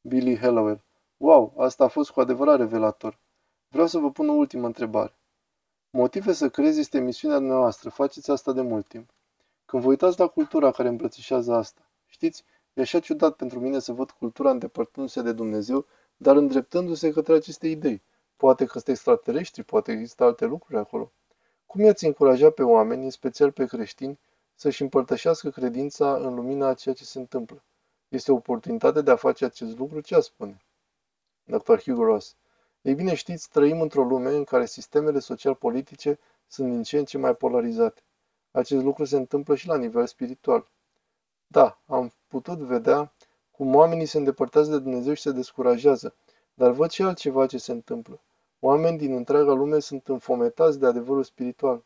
Billy 0.02 0.38
Hallowell. 0.38 0.84
Wow, 1.18 1.54
asta 1.58 1.84
a 1.84 1.88
fost 1.88 2.12
cu 2.12 2.20
adevărat 2.20 2.58
revelator. 2.58 3.20
Vreau 3.68 3.88
să 3.88 3.98
vă 3.98 4.12
pun 4.12 4.30
o 4.30 4.34
ultimă 4.34 4.66
întrebare. 4.66 5.18
Motive 5.90 6.34
să 6.34 6.50
crezi 6.50 6.80
este 6.80 7.00
misiunea 7.00 7.38
noastră, 7.38 7.90
faceți 7.90 8.32
asta 8.32 8.54
de 8.54 8.62
mult 8.62 8.88
timp. 8.88 9.10
Când 9.66 9.84
vă 9.84 9.90
uitați 9.90 10.20
la 10.20 10.28
cultura 10.28 10.72
care 10.72 10.88
îmbrățișează 10.88 11.54
asta, 11.54 11.82
știți, 12.08 12.44
e 12.74 12.82
așa 12.82 13.00
ciudat 13.00 13.36
pentru 13.36 13.60
mine 13.60 13.80
să 13.80 13.92
văd 13.92 14.12
cultura 14.12 14.52
îndepărtându-se 14.52 15.22
de 15.22 15.32
Dumnezeu, 15.32 15.86
dar 16.18 16.36
îndreptându-se 16.36 17.12
către 17.12 17.34
aceste 17.34 17.68
idei. 17.68 18.02
Poate 18.38 18.66
că 18.66 18.72
sunt 18.72 18.88
extraterestri, 18.88 19.64
poate 19.64 19.92
există 19.92 20.24
alte 20.24 20.46
lucruri 20.46 20.80
acolo. 20.80 21.12
Cum 21.66 21.82
i-ați 21.82 22.06
încuraja 22.06 22.50
pe 22.50 22.64
oameni, 22.64 23.04
în 23.04 23.10
special 23.10 23.52
pe 23.52 23.66
creștini, 23.66 24.20
să-și 24.56 24.82
împărtășească 24.82 25.50
credința 25.50 26.16
în 26.16 26.36
lumina 26.36 26.68
a 26.68 26.74
ceea 26.74 26.96
ce 26.96 27.04
se 27.04 27.20
întâmplă? 27.20 27.64
Este 28.08 28.32
o 28.32 28.36
oportunitate 28.36 29.02
de 29.02 29.12
a 29.12 29.16
face 29.16 29.46
acest 29.46 29.78
lucru? 29.78 30.00
Ce 30.00 30.16
a 30.16 30.20
spune? 30.20 30.62
Dr. 31.44 31.78
Hugo 31.82 32.04
Ross. 32.04 32.36
Ei 32.82 32.96
bine 32.96 33.14
știți, 33.14 33.50
trăim 33.50 33.82
într-o 33.82 34.04
lume 34.04 34.30
în 34.30 34.44
care 34.44 34.66
sistemele 34.66 35.20
social-politice 35.20 36.20
sunt 36.48 36.70
din 36.72 36.84
ce 36.84 36.98
în 36.98 37.06
ce 37.06 37.18
mai 37.18 37.36
polarizate. 37.36 38.02
Acest 38.52 38.84
lucru 38.84 39.06
se 39.06 39.16
întâmplă 39.16 39.56
și 39.56 39.68
la 39.68 39.78
nivel 39.78 40.08
spiritual. 40.08 40.68
Da, 41.48 41.80
am 41.86 42.14
putut 42.28 42.58
vedea 42.58 43.14
cum 43.52 43.76
oamenii 43.76 44.06
se 44.06 44.18
îndepărtează 44.18 44.72
de 44.72 44.80
Dumnezeu 44.80 45.14
și 45.14 45.22
se 45.22 45.32
descurajează, 45.32 46.16
dar 46.54 46.72
văd 46.72 46.90
și 46.90 47.02
altceva 47.02 47.46
ce 47.46 47.58
se 47.58 47.72
întâmplă. 47.72 48.20
Oameni 48.60 48.98
din 48.98 49.16
întreaga 49.16 49.54
lume 49.54 49.80
sunt 49.80 50.08
înfometați 50.08 50.80
de 50.80 50.86
adevărul 50.86 51.24
spiritual. 51.24 51.84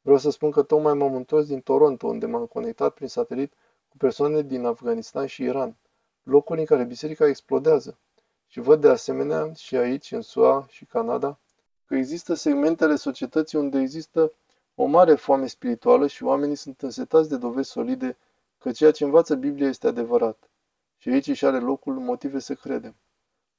Vreau 0.00 0.18
să 0.18 0.30
spun 0.30 0.50
că 0.50 0.62
tocmai 0.62 0.94
m-am 0.94 1.14
întors 1.14 1.46
din 1.46 1.60
Toronto, 1.60 2.06
unde 2.06 2.26
m-am 2.26 2.46
conectat 2.46 2.94
prin 2.94 3.08
satelit 3.08 3.52
cu 3.88 3.96
persoane 3.96 4.42
din 4.42 4.64
Afganistan 4.64 5.26
și 5.26 5.42
Iran, 5.42 5.76
locuri 6.22 6.58
în 6.58 6.64
care 6.64 6.84
biserica 6.84 7.26
explodează. 7.26 7.98
Și 8.46 8.60
văd 8.60 8.80
de 8.80 8.88
asemenea 8.88 9.52
și 9.52 9.76
aici, 9.76 10.12
în 10.12 10.22
SUA 10.22 10.66
și 10.68 10.84
Canada, 10.84 11.38
că 11.86 11.94
există 11.94 12.34
segmentele 12.34 12.96
societății 12.96 13.58
unde 13.58 13.78
există 13.78 14.32
o 14.74 14.84
mare 14.84 15.14
foame 15.14 15.46
spirituală 15.46 16.06
și 16.06 16.24
oamenii 16.24 16.56
sunt 16.56 16.82
însetați 16.82 17.28
de 17.28 17.36
dovezi 17.36 17.70
solide 17.70 18.16
că 18.58 18.70
ceea 18.70 18.90
ce 18.90 19.04
învață 19.04 19.34
Biblia 19.34 19.68
este 19.68 19.86
adevărat. 19.86 20.50
Și 20.98 21.08
aici 21.08 21.26
își 21.26 21.46
are 21.46 21.58
locul 21.58 21.94
motive 21.94 22.38
să 22.38 22.54
credem. 22.54 22.94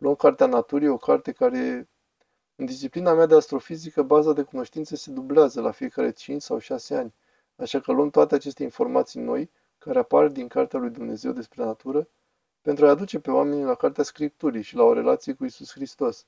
Luăm 0.01 0.15
Cartea 0.15 0.45
Naturii, 0.45 0.87
o 0.87 0.97
carte 0.97 1.31
care, 1.31 1.89
în 2.55 2.65
disciplina 2.65 3.13
mea 3.13 3.25
de 3.25 3.35
astrofizică, 3.35 4.01
baza 4.01 4.33
de 4.33 4.41
cunoștințe 4.41 4.95
se 4.95 5.11
dublează 5.11 5.61
la 5.61 5.71
fiecare 5.71 6.11
5 6.11 6.41
sau 6.41 6.57
6 6.57 6.95
ani. 6.95 7.13
Așa 7.55 7.79
că 7.79 7.91
luăm 7.91 8.09
toate 8.09 8.35
aceste 8.35 8.63
informații 8.63 9.19
noi, 9.19 9.51
care 9.77 9.99
apar 9.99 10.27
din 10.27 10.47
Cartea 10.47 10.79
lui 10.79 10.89
Dumnezeu 10.89 11.31
despre 11.31 11.63
natură, 11.63 12.07
pentru 12.61 12.85
a 12.85 12.89
aduce 12.89 13.19
pe 13.19 13.31
oamenii 13.31 13.63
la 13.63 13.75
Cartea 13.75 14.03
Scripturii 14.03 14.61
și 14.61 14.75
la 14.75 14.83
o 14.83 14.93
relație 14.93 15.33
cu 15.33 15.45
Isus 15.45 15.71
Hristos. 15.71 16.25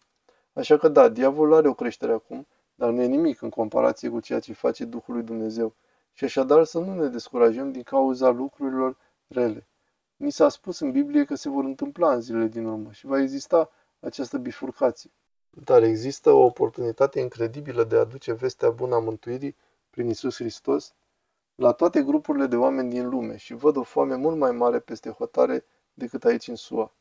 Așa 0.54 0.78
că 0.78 0.88
da, 0.88 1.10
diavolul 1.10 1.54
are 1.54 1.68
o 1.68 1.74
creștere 1.74 2.12
acum, 2.12 2.48
dar 2.76 2.90
nu 2.90 3.02
e 3.02 3.06
nimic 3.06 3.42
în 3.42 3.50
comparație 3.50 4.10
cu 4.10 4.20
ceea 4.20 4.40
ce 4.40 4.54
face 4.54 4.86
Duhul 4.86 5.14
lui 5.14 5.24
Dumnezeu. 5.24 5.76
Și 6.12 6.24
așadar 6.24 6.64
să 6.64 6.80
nu 6.80 6.94
ne 6.94 7.08
descurajăm 7.08 7.72
din 7.72 7.84
cauza 7.84 8.30
lucrurilor 8.30 8.98
rele. 9.28 9.68
Ni 10.16 10.32
s-a 10.32 10.50
spus 10.50 10.80
în 10.80 10.92
Biblie 10.92 11.26
că 11.26 11.36
se 11.36 11.50
vor 11.50 11.64
întâmpla 11.64 12.14
în 12.14 12.22
zilele 12.22 12.48
din 12.48 12.66
urmă 12.66 12.92
și 12.92 13.06
va 13.06 13.22
exista 13.22 13.70
această 14.00 14.38
bifurcație. 14.38 15.12
Dar 15.50 15.84
există 15.84 16.32
o 16.32 16.44
oportunitate 16.44 17.20
incredibilă 17.20 17.84
de 17.84 17.96
a 17.96 18.00
aduce 18.00 18.34
vestea 18.34 18.70
bună 18.70 18.96
a 18.96 19.00
mântuirii 19.00 19.56
prin 19.90 20.10
Isus 20.10 20.36
Hristos 20.36 20.94
la 21.56 21.72
toate 21.72 22.04
grupurile 22.04 22.46
de 22.46 22.56
oameni 22.56 22.90
din 22.90 23.10
lume 23.10 23.38
și 23.38 23.54
văd 23.54 23.76
o 23.76 23.84
foame 23.84 24.16
mult 24.16 24.38
mai 24.38 24.52
mare 24.52 24.80
peste 24.80 25.10
hotare 25.10 25.66
decât 25.94 26.24
aici 26.24 26.48
în 26.48 26.56
SUA. 26.56 26.94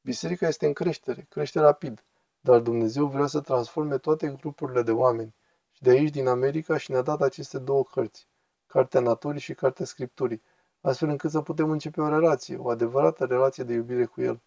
Biserica 0.00 0.46
este 0.46 0.66
în 0.66 0.72
creștere, 0.72 1.26
crește 1.28 1.60
rapid, 1.60 2.04
dar 2.40 2.60
Dumnezeu 2.60 3.06
vrea 3.06 3.26
să 3.26 3.40
transforme 3.40 3.98
toate 3.98 4.36
grupurile 4.40 4.82
de 4.82 4.92
oameni 4.92 5.34
și 5.70 5.82
de 5.82 5.90
aici 5.90 6.10
din 6.10 6.26
America 6.26 6.76
și 6.76 6.90
ne-a 6.90 7.02
dat 7.02 7.20
aceste 7.20 7.58
două 7.58 7.84
cărți, 7.84 8.28
Cartea 8.66 9.00
Naturii 9.00 9.40
și 9.40 9.54
Cartea 9.54 9.84
Scripturii, 9.84 10.42
astfel 10.80 11.08
încât 11.08 11.30
să 11.30 11.40
putem 11.40 11.70
începe 11.70 12.00
o 12.00 12.08
relație, 12.08 12.56
o 12.56 12.68
adevărată 12.68 13.24
relație 13.24 13.64
de 13.64 13.72
iubire 13.72 14.04
cu 14.04 14.20
El, 14.20 14.40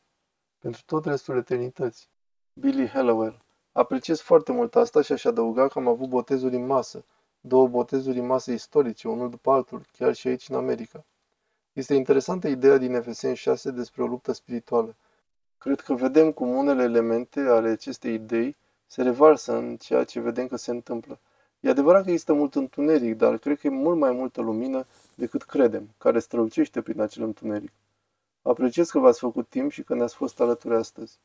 pentru 0.59 0.81
tot 0.85 1.05
restul 1.05 1.37
eternității. 1.37 2.07
Billy 2.53 2.87
Hallowell 2.87 3.43
Apreciez 3.75 4.19
foarte 4.19 4.51
mult 4.51 4.75
asta 4.75 5.01
și 5.01 5.11
aș 5.11 5.25
adăuga 5.25 5.67
că 5.67 5.79
am 5.79 5.87
avut 5.87 6.09
botezuri 6.09 6.55
în 6.55 6.65
masă, 6.65 7.05
două 7.41 7.67
botezuri 7.67 8.19
în 8.19 8.25
masă 8.25 8.51
istorice, 8.51 9.07
unul 9.07 9.29
după 9.29 9.51
altul, 9.51 9.85
chiar 9.97 10.13
și 10.13 10.27
aici 10.27 10.49
în 10.49 10.55
America. 10.55 11.05
Este 11.73 11.93
interesantă 11.93 12.47
ideea 12.47 12.77
din 12.77 12.93
Efeseni 12.93 13.35
6 13.35 13.71
despre 13.71 14.03
o 14.03 14.05
luptă 14.05 14.31
spirituală. 14.31 14.95
Cred 15.57 15.79
că 15.79 15.93
vedem 15.93 16.31
cum 16.31 16.49
unele 16.49 16.83
elemente 16.83 17.39
ale 17.39 17.69
acestei 17.69 18.13
idei 18.13 18.55
se 18.85 19.01
revarsă 19.01 19.53
în 19.57 19.77
ceea 19.77 20.03
ce 20.03 20.19
vedem 20.19 20.47
că 20.47 20.55
se 20.55 20.71
întâmplă. 20.71 21.19
E 21.63 21.69
adevărat 21.69 22.03
că 22.03 22.09
există 22.09 22.33
mult 22.33 22.55
întuneric, 22.55 23.17
dar 23.17 23.37
cred 23.37 23.59
că 23.59 23.67
e 23.67 23.69
mult 23.69 23.97
mai 23.97 24.11
multă 24.11 24.41
lumină 24.41 24.85
decât 25.15 25.43
credem, 25.43 25.89
care 25.97 26.19
strălucește 26.19 26.81
prin 26.81 27.01
acel 27.01 27.23
întuneric. 27.23 27.71
Apreciez 28.41 28.89
că 28.89 28.99
v-ați 28.99 29.19
făcut 29.19 29.49
timp 29.49 29.71
și 29.71 29.83
că 29.83 29.95
ne-ați 29.95 30.15
fost 30.15 30.39
alături 30.39 30.75
astăzi. 30.75 31.19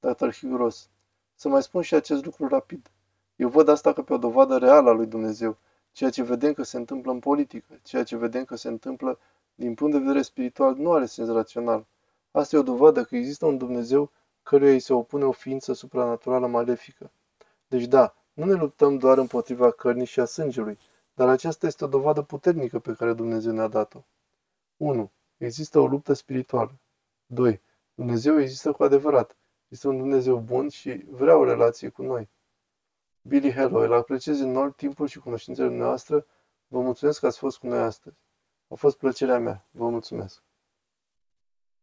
Dr. 0.00 0.28
Higros, 0.28 0.88
să 1.34 1.48
mai 1.48 1.62
spun 1.62 1.82
și 1.82 1.94
acest 1.94 2.24
lucru 2.24 2.48
rapid. 2.48 2.90
Eu 3.36 3.48
văd 3.48 3.68
asta 3.68 3.92
ca 3.92 4.02
pe 4.02 4.12
o 4.12 4.16
dovadă 4.16 4.56
reală 4.56 4.90
a 4.90 4.92
lui 4.92 5.06
Dumnezeu, 5.06 5.56
ceea 5.92 6.10
ce 6.10 6.22
vedem 6.22 6.52
că 6.52 6.62
se 6.62 6.76
întâmplă 6.76 7.12
în 7.12 7.18
politică, 7.18 7.78
ceea 7.82 8.04
ce 8.04 8.16
vedem 8.16 8.44
că 8.44 8.56
se 8.56 8.68
întâmplă 8.68 9.18
din 9.54 9.74
punct 9.74 9.92
de 9.92 9.98
vedere 9.98 10.22
spiritual, 10.22 10.74
nu 10.74 10.92
are 10.92 11.06
sens 11.06 11.28
rațional. 11.28 11.86
Asta 12.30 12.56
e 12.56 12.58
o 12.58 12.62
dovadă 12.62 13.04
că 13.04 13.16
există 13.16 13.46
un 13.46 13.58
Dumnezeu 13.58 14.10
căruia 14.42 14.72
îi 14.72 14.80
se 14.80 14.92
opune 14.92 15.24
o 15.24 15.32
ființă 15.32 15.72
supranaturală 15.72 16.46
malefică. 16.46 17.10
Deci 17.66 17.84
da, 17.84 18.14
nu 18.38 18.44
ne 18.44 18.52
luptăm 18.52 18.98
doar 18.98 19.18
împotriva 19.18 19.70
cărnii 19.70 20.06
și 20.06 20.20
a 20.20 20.24
sângelui, 20.24 20.78
dar 21.14 21.28
aceasta 21.28 21.66
este 21.66 21.84
o 21.84 21.88
dovadă 21.88 22.22
puternică 22.22 22.78
pe 22.78 22.92
care 22.92 23.12
Dumnezeu 23.12 23.52
ne-a 23.52 23.68
dat-o. 23.68 24.04
1. 24.76 25.10
Există 25.36 25.78
o 25.78 25.86
luptă 25.86 26.12
spirituală. 26.12 26.78
2. 27.26 27.60
Dumnezeu 27.94 28.40
există 28.40 28.72
cu 28.72 28.82
adevărat. 28.82 29.36
Este 29.68 29.88
un 29.88 29.98
Dumnezeu 29.98 30.38
bun 30.38 30.68
și 30.68 31.04
vrea 31.08 31.36
o 31.36 31.44
relație 31.44 31.88
cu 31.88 32.02
noi. 32.02 32.28
Billy 33.22 33.52
Hello, 33.52 33.78
îl 33.78 33.92
apreciez 33.92 34.40
enorm 34.40 34.74
timpul 34.74 35.06
și 35.06 35.18
cunoștințele 35.18 35.76
noastre. 35.76 36.26
Vă 36.66 36.80
mulțumesc 36.80 37.20
că 37.20 37.26
ați 37.26 37.38
fost 37.38 37.58
cu 37.58 37.66
noi 37.66 37.78
astăzi. 37.78 38.16
A 38.68 38.74
fost 38.74 38.96
plăcerea 38.96 39.38
mea. 39.38 39.66
Vă 39.70 39.88
mulțumesc. 39.88 40.42